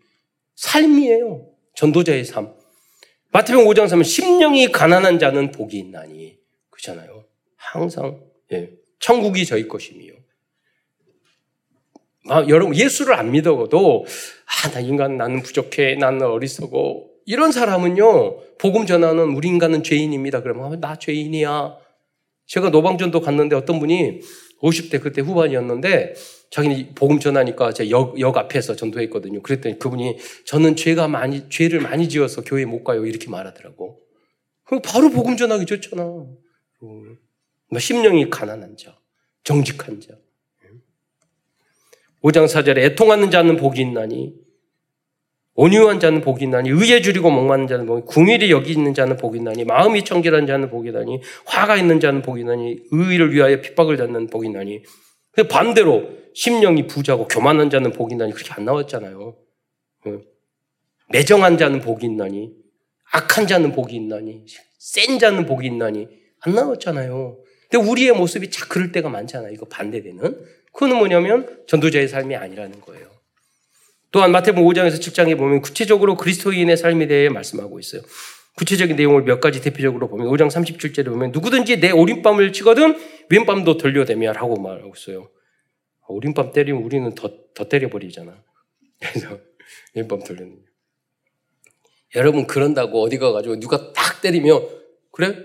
[0.55, 1.47] 삶이에요.
[1.75, 2.53] 전도자의 삶.
[3.31, 6.37] 마태복음 5장 3은 심령이 가난한 자는 복이 있나니.
[6.69, 7.18] 그렇잖아요.
[7.73, 8.19] 항상
[8.51, 8.71] 예.
[8.99, 10.13] 천국이 저희 것이며.
[12.27, 14.05] 아, 여러분 예수를 안 믿어도
[14.45, 15.95] 아, 나 인간 나는 부족해.
[15.95, 17.05] 나는 어리석어.
[17.25, 18.57] 이런 사람은요.
[18.57, 20.41] 복음 전하는 우리 인간은 죄인입니다.
[20.41, 21.77] 그러면 아, 나 죄인이야.
[22.47, 24.21] 제가 노방전도 갔는데 어떤 분이
[24.61, 26.15] 50대 그때 후반이었는데
[26.49, 29.41] 자기는 복음 전하니까 제가 역, 역 앞에서 전도했거든요.
[29.43, 33.05] 그랬더니 그분이 저는 죄가 많이, 죄를 많이 지어서 교회 못 가요.
[33.05, 34.01] 이렇게 말하더라고.
[34.65, 36.03] 그럼 바로 복음 전하기 좋잖아.
[37.69, 38.97] 뭐 심령이 가난한 자,
[39.43, 40.13] 정직한 자.
[42.23, 44.33] 5장 4절에 애통하는 자는 복이 있나니
[45.53, 49.65] 온유한 자는 복이 있나니 의에 줄이고 목마른 자는 복이 궁일이 여기 있는 자는 복이 있나니
[49.65, 54.47] 마음이 청결한 자는 복이 있나니 화가 있는 자는 복이 있나니 의를 위하여 핍박을 받는 복이
[54.47, 54.83] 있나니
[55.49, 59.37] 반대로 심령이 부자고 교만한 자는 복이 있나니 그렇게 안 나왔잖아요.
[61.11, 62.53] 매정한 자는 복이 있나니
[63.11, 64.45] 악한 자는 복이 있나니
[64.77, 66.07] 센 자는 복이 있나니
[66.41, 67.37] 안 나왔잖아요.
[67.69, 69.53] 근데 우리의 모습이 자 그럴 때가 많잖아요.
[69.53, 70.45] 이거 반대되는.
[70.73, 73.09] 그거는 뭐냐면 전도자의 삶이 아니라는 거예요.
[74.11, 78.01] 또한 마태복음 5장에서 7장에 보면 구체적으로 그리스도인의 삶에 대해 말씀하고 있어요.
[78.57, 82.99] 구체적인 내용을 몇 가지 대표적으로 보면 5장 37절에 보면 누구든지 내 오른밤을 치거든
[83.29, 85.29] 왼밤도 돌려대며 라고 말하고 있어요.
[86.07, 88.43] 오른밤 때리면 우리는 더, 더 때려버리잖아.
[88.99, 89.39] 그래서
[89.93, 90.57] 왼밤 돌리는.
[92.15, 94.67] 여러분 그런다고 어디 가가지고 누가 딱 때리면
[95.11, 95.37] 그래?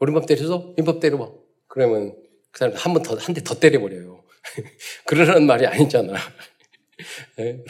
[0.00, 1.37] 오른밤 때려서 왼밤 때려봐.
[1.68, 2.14] 그러면
[2.50, 4.24] 그 사람 한 번 더, 한 대 더 때려버려요.
[5.06, 6.14] 그러라는 말이 아니잖아.
[7.36, 7.62] 네?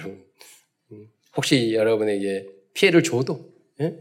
[1.36, 3.96] 혹시 여러분에게 피해를 줘도, 네?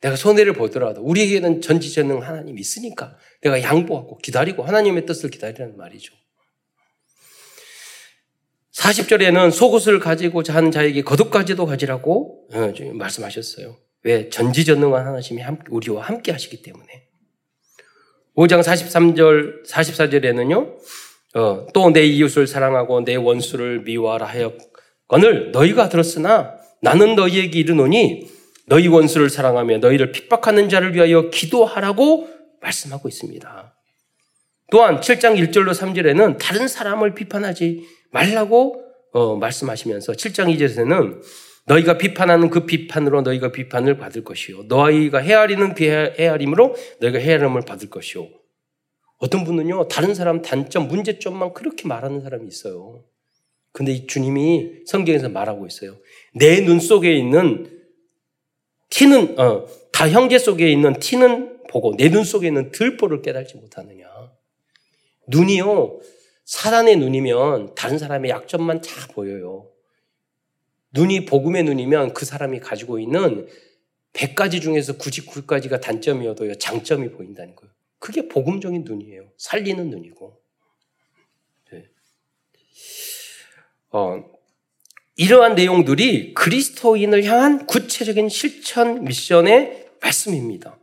[0.00, 6.14] 내가 손해를 보더라도, 우리에게는 전지전능 하나님이 있으니까 내가 양보하고 기다리고 하나님의 뜻을 기다리라는 말이죠.
[8.74, 13.76] 40절에는 속옷을 가지고 자는 자에게 겉옷까지도 가지라고 어, 말씀하셨어요.
[14.04, 14.28] 왜?
[14.28, 17.07] 전지전능한 하나님이 우리와 함께 하시기 때문에.
[18.38, 20.76] 5장 43절, 44절에는요,
[21.34, 28.30] 어, 또 내 이웃을 사랑하고 내 원수를 미워하라 하였건을 너희가 들었으나 나는 너희에게 이르노니
[28.66, 32.28] 너희 원수를 사랑하며 너희를 핍박하는 자를 위하여 기도하라고
[32.60, 33.74] 말씀하고 있습니다.
[34.70, 37.82] 또한 7장 1절로 3절에는 다른 사람을 비판하지
[38.12, 38.84] 말라고
[39.14, 41.20] 어, 말씀하시면서 7장 2절에는
[41.68, 44.64] 너희가 비판하는 그 비판으로 너희가 비판을 받을 것이요.
[44.64, 48.28] 너희가 헤아리는 헤아림으로 너희가 헤아림을 받을 것이요.
[49.18, 53.04] 어떤 분은요, 다른 사람 단점, 문제점만 그렇게 말하는 사람이 있어요.
[53.72, 55.96] 근데 이 주님이 성경에서 말하고 있어요.
[56.34, 57.70] 내 눈 속에 있는
[58.90, 64.06] 티는, 어, 다 형제 속에 있는 티는 보고 내 눈 속에 있는 들보를 깨달지 못하느냐.
[65.28, 66.00] 눈이요,
[66.44, 69.66] 사단의 눈이면 다른 사람의 약점만 다 보여요.
[70.92, 73.46] 눈이 복음의 눈이면 그 사람이 가지고 있는
[74.12, 77.72] 100가지 중에서 99가지가 단점이어도 장점이 보인다는 거예요.
[77.98, 79.30] 그게 복음적인 눈이에요.
[79.36, 80.40] 살리는 눈이고.
[81.72, 81.84] 네.
[83.90, 84.24] 어,
[85.16, 90.78] 이러한 내용들이 그리스도인을 향한 구체적인 실천 미션의 말씀입니다.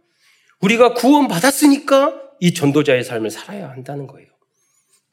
[0.60, 4.28] 우리가 구원 받았으니까 이 전도자의 삶을 살아야 한다는 거예요.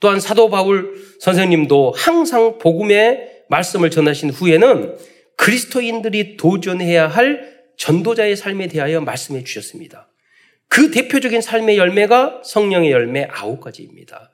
[0.00, 4.96] 또한 사도 바울 선생님도 항상 복음의 말씀을 전하신 후에는
[5.36, 10.08] 그리스도인들이 도전해야 할 전도자의 삶에 대하여 말씀해 주셨습니다.
[10.68, 14.32] 그 대표적인 삶의 열매가 성령의 열매 아홉 가지입니다.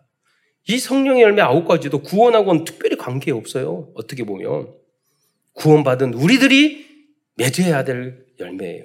[0.68, 3.90] 이 성령의 열매 아홉 가지도 구원하고는 특별히 관계 없어요.
[3.94, 4.72] 어떻게 보면.
[5.54, 6.86] 구원받은 우리들이
[7.36, 8.84] 맺어야 될 열매예요.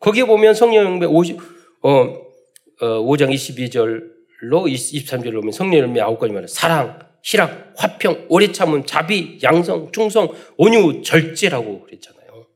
[0.00, 1.38] 거기에 보면 성령 열매 50,
[1.82, 4.10] 어, 어, 5장 22절
[4.42, 9.92] 로 23절로 보면 성령 열매 아홉 가지 말해 사랑, 희락, 화평, 오래 참음, 자비, 양성,
[9.92, 12.46] 충성, 온유, 절제라고 그랬잖아요.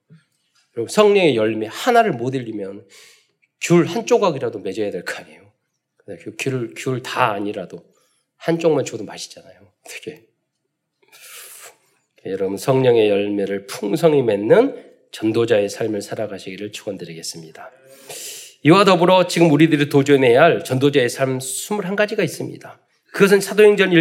[0.77, 2.87] 여러분 성령의 열매 하나를 못 읽으면
[3.61, 5.53] 귤 한 조각이라도 맺어야 될 거 아니에요.
[6.07, 7.83] 그 귤을 귤 다 아니라도
[8.37, 9.73] 한쪽만 줘도 맛있잖아요.
[9.87, 10.27] 어떻게?
[12.27, 17.71] 여러분 성령의 열매를 풍성히 맺는 전도자의 삶을 살아가시기를 축원드리겠습니다.
[18.65, 22.81] 이와 더불어 지금 우리들이 도전해야 할 전도자의 삶 21가지가 있습니다.
[23.13, 23.93] 그것은 사도행전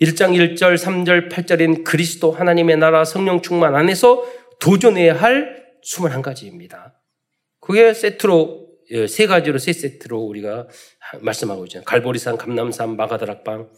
[0.00, 4.24] 1, 1장 1절, 3절, 8절인 그리스도 하나님의 나라 성령 충만 안에서
[4.60, 6.92] 도전해야 할 21가지입니다.
[7.60, 10.68] 그게 세트로, 예, 세 가지로 세 세트로 우리가
[11.20, 11.84] 말씀하고 있잖아요.
[11.84, 13.70] 갈보리산, 감남산, 마가다락방,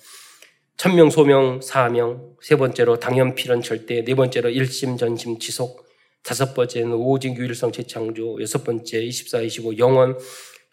[0.76, 5.86] 천명, 소명, 사명, 세 번째로 당연, 필연, 절대, 네 번째로 일심, 전심, 지속,
[6.22, 10.18] 다섯 번째는 오직 유일성 재창조, 여섯 번째 24, 25 영원,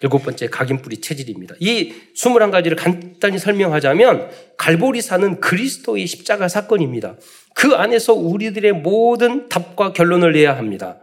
[0.02, 1.56] 일곱 번째 각인뿌리 체질입니다.
[1.60, 7.16] 이 21가지를 간단히 설명하자면 갈보리사는 그리스도의 십자가 사건입니다.
[7.56, 11.00] 그 안에서 우리들의 모든 답과 결론을 내야 합니다.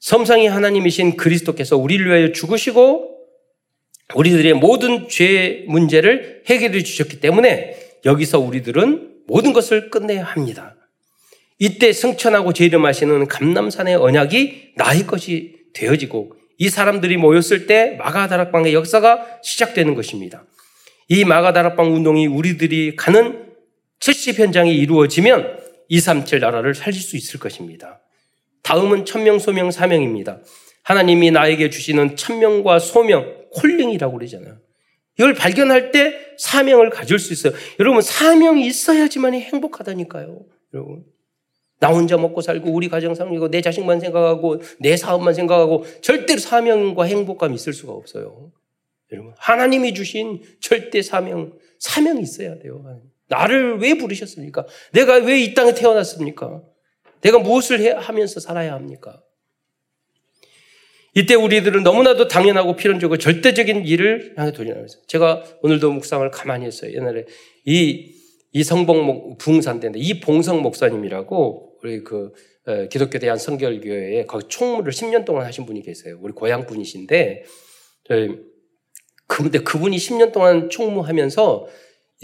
[0.00, 3.16] 섬상이 하나님이신 그리스도께서 우리를 위하여 죽으시고
[4.14, 10.76] 우리들의 모든 죄 문제를 해결해 주셨기 때문에 여기서 우리들은 모든 것을 끝내야 합니다.
[11.58, 19.94] 이때 승천하고 재림하시는 감남산의 언약이 나의 것이 되어지고 이 사람들이 모였을 때 마가다락방의 역사가 시작되는
[19.94, 20.44] 것입니다.
[21.08, 23.46] 이 마가다락방 운동이 우리들이 가는
[24.00, 28.00] 70 현장이 이루어지면 237 나라를 살릴 수 있을 것입니다.
[28.62, 30.40] 다음은 천명, 소명, 사명입니다.
[30.82, 34.58] 하나님이 나에게 주시는 천명과 소명, 콜링이라고 그러잖아요.
[35.18, 37.52] 이걸 발견할 때 사명을 가질 수 있어요.
[37.80, 40.40] 여러분, 사명이 있어야지만이 행복하다니까요.
[40.74, 41.04] 여러분.
[41.78, 47.04] 나 혼자 먹고 살고 우리 가정 살고 내 자식만 생각하고 내 사업만 생각하고 절대로 사명과
[47.04, 48.52] 행복감이 있을 수가 없어요.
[49.12, 52.82] 여러분 하나님이 주신 절대 사명 사명이 있어야 돼요.
[53.28, 54.66] 나를 왜 부르셨습니까?
[54.92, 56.62] 내가 왜 이 땅에 태어났습니까?
[57.20, 59.22] 내가 무엇을 해, 하면서 살아야 합니까?
[61.14, 66.92] 이때 우리들은 너무나도 당연하고 필연적으로 절대적인 일을 향해 도전하면서 제가 오늘도 묵상을 가만히 했어요.
[66.92, 67.24] 옛날에
[67.64, 68.12] 이,
[68.56, 72.32] 이 성봉 붕산대인데 이 봉성 목사님이라고 우리 그
[72.90, 76.18] 기독교 대한 성결교회에 거기 총무를 10년 동안 하신 분이 계세요.
[76.22, 77.44] 우리 고향 분이신데
[79.26, 81.66] 근데 그분이 10년 동안 총무하면서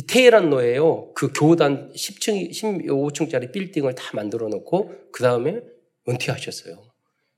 [0.09, 1.13] 테헤란로에요.
[1.13, 5.61] 그 교단 10층, 15층짜리 빌딩을 다 만들어 놓고 그 다음에
[6.09, 6.83] 은퇴하셨어요.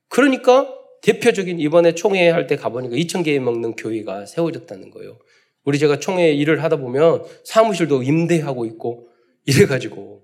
[0.09, 0.73] 그러니까
[1.03, 5.19] 대표적인 이번에 총회 할 때 가보니까 2,000개 먹는 교회가 세워졌다는 거예요.
[5.65, 9.09] 우리 제가 총회 일을 하다 보면 사무실도 임대하고 있고
[9.47, 10.23] 이래가지고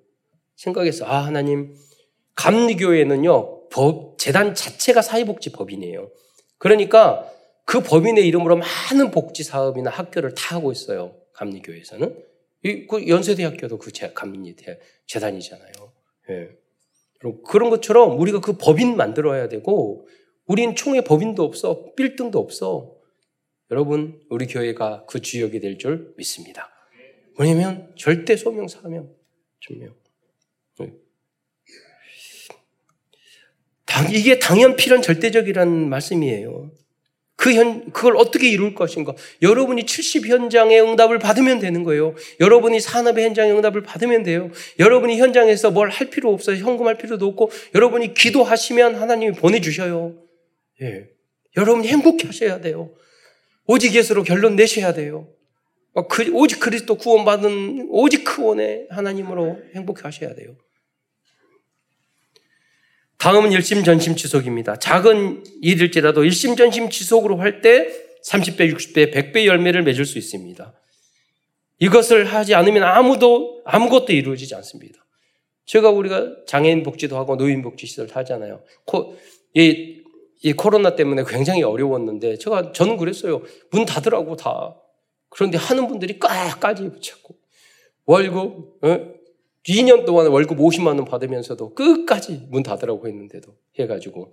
[0.56, 1.74] 생각해서 아 하나님
[2.40, 6.10] 감리교회는요, 법, 재단 자체가 사회복지 법인이에요.
[6.58, 7.30] 그러니까
[7.66, 11.16] 그 법인의 이름으로 많은 복지 사업이나 학교를 다 하고 있어요.
[11.34, 12.16] 감리교회에서는.
[12.64, 14.54] 이, 그 연세대학교도 그 감리
[15.06, 15.72] 재단이잖아요.
[16.30, 16.48] 예.
[17.46, 20.06] 그런 것처럼 우리가 그 법인 만들어야 되고,
[20.46, 22.96] 우린 총회 법인도 없어, 빌딩도 없어.
[23.70, 26.70] 여러분, 우리 교회가 그 주역이 될 줄 믿습니다.
[27.38, 29.14] 왜냐면 절대 소명, 사명,
[29.66, 29.94] 증명.
[34.12, 36.70] 이게 당연 필연 절대적이라는 말씀이에요.
[37.36, 39.14] 그 현, 그걸 어떻게 이룰 것인가?
[39.40, 42.14] 여러분이 70 현장의 응답을 받으면 되는 거예요.
[42.38, 44.50] 여러분이 산업의 현장의 응답을 받으면 돼요.
[44.78, 46.56] 여러분이 현장에서 뭘 할 필요 없어요.
[46.56, 50.16] 현금할 필요도 없고, 여러분이 기도하시면 하나님이 보내주셔요.
[50.82, 51.08] 예.
[51.56, 52.92] 여러분이 행복해 하셔야 돼요.
[53.70, 55.28] 오직 예수로 결론 내셔야 돼요.
[56.08, 60.56] 그, 오직 그리스도 구원받은 오직 그 원의 하나님으로 행복해 하셔야 돼요.
[63.18, 64.76] 다음은 일심 전심 지속입니다.
[64.76, 67.86] 작은 일일지라도 일심 전심 지속으로 할 때
[68.26, 70.74] 30배, 60배, 100배 열매를 맺을 수 있습니다.
[71.78, 75.06] 이것을 하지 않으면 아무도, 아무것도 이루어지지 않습니다.
[75.66, 78.64] 제가 우리가 장애인 복지도 하고 노인 복지 시설도 하잖아요.
[78.84, 79.16] 코,
[79.54, 79.99] 이,
[80.42, 83.42] 이 코로나 때문에 굉장히 어려웠는데 제가, 저는 그랬어요.
[83.70, 84.76] 문 닫으라고 다.
[85.28, 87.36] 그런데 하는 분들이 까까지 붙였고.
[88.06, 89.20] 월급, 어?
[89.66, 94.32] 2년 동안 월급 50만 원 받으면서도 끝까지 문 닫으라고 했는데도 해가지고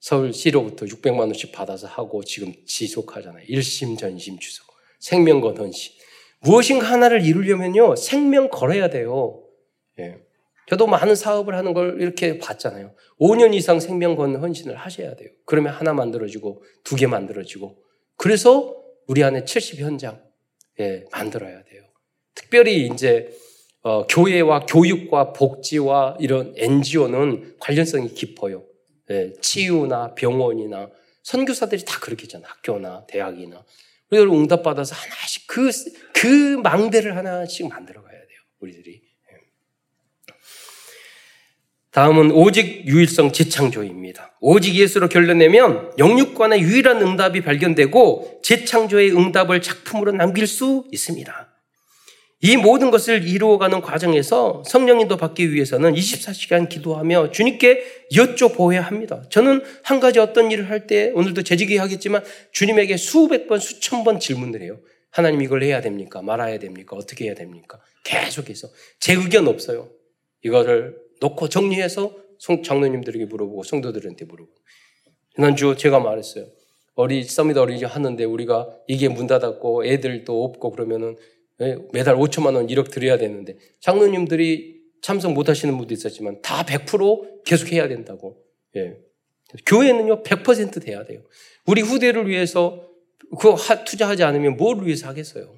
[0.00, 3.44] 서울시로부터 600만 원씩 받아서 하고 지금 지속하잖아요.
[3.48, 4.64] 일심 전심 주소.
[4.98, 5.92] 생명 건 헌신.
[6.40, 7.96] 무엇인가 하나를 이루려면요.
[7.96, 9.42] 생명 걸어야 돼요.
[9.98, 10.23] 예.
[10.68, 12.94] 저도 많은 사업을 하는 걸 이렇게 봤잖아요.
[13.20, 15.28] 5년 이상 생명 건 헌신을 하셔야 돼요.
[15.44, 17.76] 그러면 하나 만들어지고 두 개 만들어지고
[18.16, 18.74] 그래서
[19.06, 20.22] 우리 안에 70 현장
[20.80, 21.82] 예, 만들어야 돼요.
[22.34, 23.30] 특별히 이제
[23.82, 28.64] 어, 교회와 교육과 복지와 이런 NGO는 관련성이 깊어요.
[29.10, 30.90] 예, 치유나 병원이나
[31.22, 33.62] 선교사들이 다 그렇게 잖아 학교나 대학이나.
[34.10, 35.70] 우리가 응답받아서 하나씩 그,
[36.14, 38.38] 그 망대를 하나씩 만들어 가야 돼요.
[38.60, 39.02] 우리들이.
[41.94, 42.00] 예.
[42.00, 44.36] 다음은 오직 유일성 재창조입니다.
[44.40, 51.50] 오직 예수로 결론내면 영육관의 유일한 응답이 발견되고 재창조의 응답을 작품으로 남길 수 있습니다.
[52.40, 57.82] 이 모든 것을 이루어가는 과정에서 성령님도 받기 위해서는 24시간 기도하며 주님께
[58.12, 59.22] 여쭤보아야 합니다.
[59.30, 62.22] 저는 한 가지 어떤 일을 할 때 오늘도 재직이 하겠지만
[62.52, 64.78] 주님에게 수백 번, 수천 번 질문을 해요.
[65.10, 66.20] 하나님 이걸 해야 됩니까?
[66.20, 66.96] 말아야 됩니까?
[66.96, 67.78] 어떻게 해야 됩니까?
[68.02, 68.68] 계속해서.
[68.98, 69.88] 제 의견 없어요.
[70.42, 72.14] 이거를 놓고 정리해서
[72.64, 74.56] 장로님들에게 물어보고 성도들한테 물어보고.
[75.34, 76.46] 지난주 제가 말했어요.
[76.94, 81.16] 어리 서밋 어리지 하는데 우리가 이게 문 닫았고 애들도 없고 그러면은
[81.60, 87.44] 예, 매달 5천만 원 1억 드려야 되는데 장로님들이 참석 못 하시는 분도 있었지만 다 100%
[87.44, 88.42] 계속 해야 된다고.
[88.76, 88.96] 예.
[89.66, 91.20] 교회는요, 100% 돼야 돼요.
[91.66, 92.88] 우리 후대를 위해서
[93.38, 95.52] 그거 투자하지 않으면 뭘 위해서 하겠어요?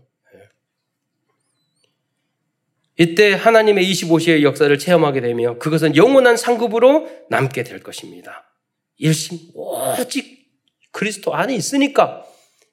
[2.99, 3.03] 예.
[3.03, 8.45] 이때 하나님의 25시의 역사를 체험하게 되며 그것은 영원한 상급으로 남게 될 것입니다.
[8.99, 10.47] 일심 오직
[10.93, 12.25] 그리스도 안에 있으니까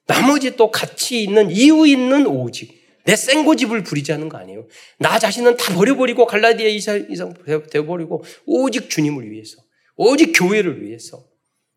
[0.07, 4.67] 나머지 또 가치 있는 이유 있는 오직 내 생고집을 부리지 않는 거 아니에요.
[4.97, 7.33] 나 자신은 다 버려버리고 갈라디아 이상
[7.69, 9.57] 되어버리고 오직 주님을 위해서
[9.95, 11.25] 오직 교회를 위해서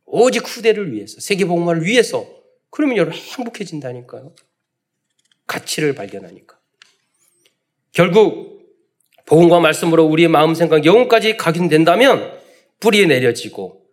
[0.04, 2.26] 오직 후대를 위해서 세계복음화를 위해서
[2.70, 4.34] 그러면 여러분 행복해진다니까요.
[5.46, 6.55] 가치를 발견하니까.
[7.96, 8.60] 결국
[9.24, 12.30] 복음과 말씀으로 우리의 마음 생각 영혼까지 각인된다면
[12.78, 13.86] 뿌리에 내려지고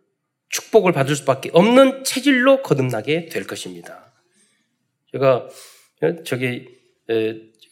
[0.50, 4.14] 축복을 받을 수밖에 없는 체질로 거듭나게 될 것입니다.
[5.14, 5.48] 제가
[6.26, 6.68] 저기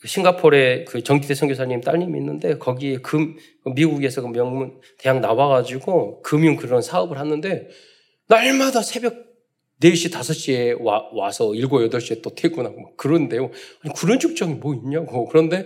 [0.05, 3.35] 싱가포르에 그 정기태 선교사님 딸님이 있는데 거기에 금
[3.75, 7.67] 미국에서 그 명문 대학 나와가지고 금융 그런 사업을 하는데
[8.29, 9.15] 날마다 새벽
[9.81, 13.51] 4시, 5시에 와, 와서 7, 8시에 또 퇴근하고 그런데요.
[13.81, 15.27] 아니, 그런 축정이 뭐 있냐고.
[15.27, 15.65] 그런데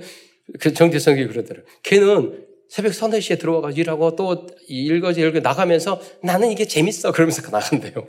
[0.60, 1.66] 그 정대성이 그러더라고요.
[1.84, 7.12] 걔는 새벽 3, 4시에 들어와가지고 일하고 또 읽어지 읽어 나가면서 나는 이게 재밌어.
[7.12, 8.08] 그러면서 나간대요.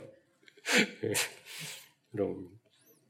[2.11, 2.49] 그럼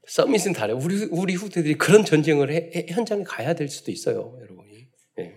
[0.06, 4.38] 서밋은 다르요 우리, 우리 후대들이 그런 전쟁을 해, 해, 현장에 가야 될 수도 있어요.
[4.40, 4.88] 여러분이.
[5.16, 5.34] 네.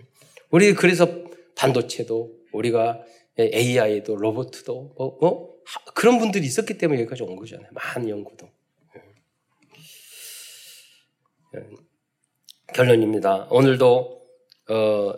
[0.50, 1.24] 우리 그래서
[1.56, 3.04] 반도체도 우리가
[3.38, 5.52] AI도 로봇도 뭐, 뭐
[5.94, 7.68] 그런 분들이 있었기 때문에 여기까지 온 거잖아요.
[7.72, 8.48] 많은 연구도.
[8.96, 9.00] 예.
[11.58, 11.91] 예.
[12.72, 13.48] 결론입니다.
[13.50, 14.20] 오늘도
[14.70, 15.14] 어,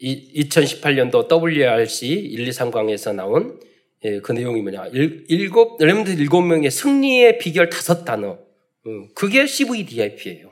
[0.00, 3.60] 2018년도 WRC 1, 2, 3강에서 나온
[4.04, 4.86] 예, 그 내용이 뭐냐.
[4.92, 8.32] 일, 곱 Remnant 일곱 명의 승리의 비결 다섯 단어.
[8.32, 10.48] 어, 그게 CVDIP예요.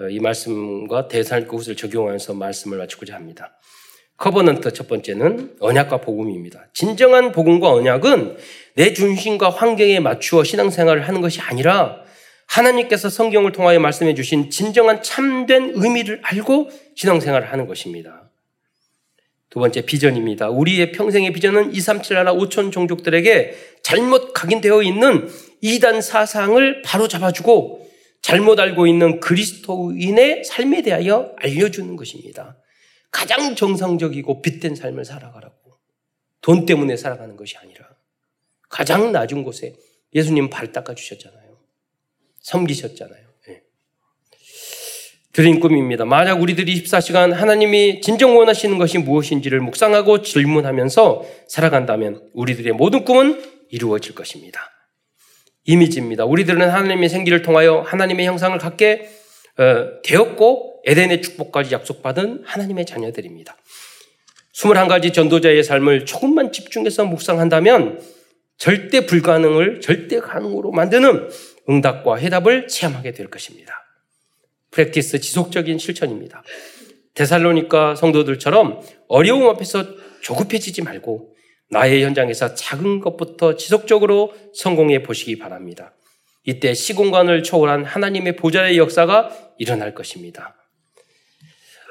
[0.00, 3.58] 어, 이 말씀과 데살로니가 것을 적용하면서 말씀을 마치고자 합니다.
[4.16, 6.68] Covenant 첫 번째는 언약과 복음입니다.
[6.72, 8.36] 진정한 복음과 언약은
[8.76, 12.01] 내 중심과 환경에 맞추어 신앙생활을 하는 것이 아니라
[12.46, 18.30] 하나님께서 성경을 통하여 말씀해 주신 진정한 참된 의미를 알고 신앙생활을 하는 것입니다.
[19.48, 20.48] 두 번째 비전입니다.
[20.48, 25.28] 우리의 평생의 비전은 2, 3, 7 나라 5천 종족들에게 잘못 각인되어 있는
[25.60, 27.86] 이단 사상을 바로 잡아주고
[28.22, 32.56] 잘못 알고 있는 그리스도인의 삶에 대하여 알려주는 것입니다.
[33.10, 35.54] 가장 정상적이고 빛된 삶을 살아가라고.
[36.40, 37.88] 돈 때문에 살아가는 것이 아니라
[38.68, 39.74] 가장 낮은 곳에
[40.14, 41.41] 예수님 발 닦아주셨잖아요.
[42.42, 43.26] 섬기셨잖아요.
[43.48, 43.62] 네.
[45.32, 46.04] 드린 꿈입니다.
[46.04, 54.14] 만약 우리들이 24시간 하나님이 진정 원하시는 것이 무엇인지를 묵상하고 질문하면서 살아간다면 우리들의 모든 꿈은 이루어질
[54.14, 54.60] 것입니다.
[55.64, 56.24] 이미지입니다.
[56.24, 59.08] 우리들은 하나님의 생기를 통하여 하나님의 형상을 갖게
[59.58, 63.56] 어, 되었고 에덴의 축복까지 약속받은 하나님의 자녀들입니다.
[64.54, 68.00] 21가지 전도자의 삶을 조금만 집중해서 묵상한다면
[68.58, 71.28] 절대 불가능을 절대 가능으로 만드는
[71.68, 73.74] 응답과 해답을 체험하게 될 것입니다.
[74.70, 76.42] 프랙티스 지속적인 실천입니다.
[77.14, 79.84] 데살로니까 성도들처럼 어려움 앞에서
[80.22, 81.34] 조급해지지 말고
[81.70, 85.94] 나의 현장에서 작은 것부터 지속적으로 성공해 보시기 바랍니다.
[86.44, 90.56] 이때 시공간을 초월한 하나님의 보좌의 역사가 일어날 것입니다.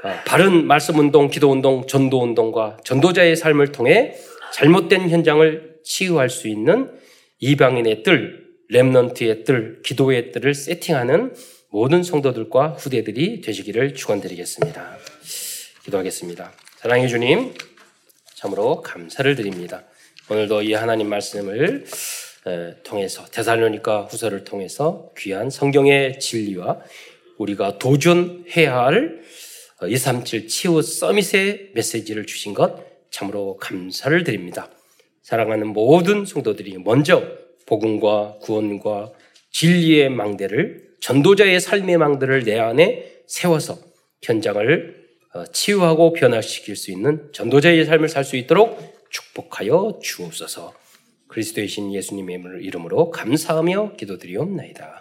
[0.04, 4.16] 어, 바른 말씀 운동, 기도 운동, 전도 운동과 전도자의 삶을 통해
[4.54, 6.92] 잘못된 현장을 치유할 수 있는
[7.40, 8.41] 이방인의 뜰,
[8.72, 11.36] 렘넌트의 뜰, 기도의 뜰을 세팅하는
[11.70, 14.98] 모든 성도들과 후대들이 되시기를 축원드리겠습니다.
[15.84, 16.54] 기도하겠습니다.
[16.78, 17.54] 사랑해 주님,
[18.34, 19.84] 참으로 감사를 드립니다.
[20.30, 21.86] 오늘도 이 하나님 말씀을
[22.84, 26.80] 통해서 대살로니까 후서를 통해서 귀한 성경의 진리와
[27.38, 29.22] 우리가 도전해야 할
[29.86, 34.70] 237 치유 서밋의 메시지를 주신 것 참으로 감사를 드립니다.
[35.24, 37.41] 사랑하는 모든 성도들이 먼저
[37.72, 39.14] 복음과 구원과
[39.52, 43.78] 진리의 망대를 전도자의 삶의 망대를 내 안에 세워서
[44.22, 45.02] 현장을
[45.34, 48.78] 어, 치유하고 변화시킬 수 있는 전도자의 삶을 살 수 있도록
[49.10, 50.74] 축복하여 주옵소서.
[51.30, 55.01] 그리스도의 신 예수님의 이름으로 감사하며 기도드리옵나이다.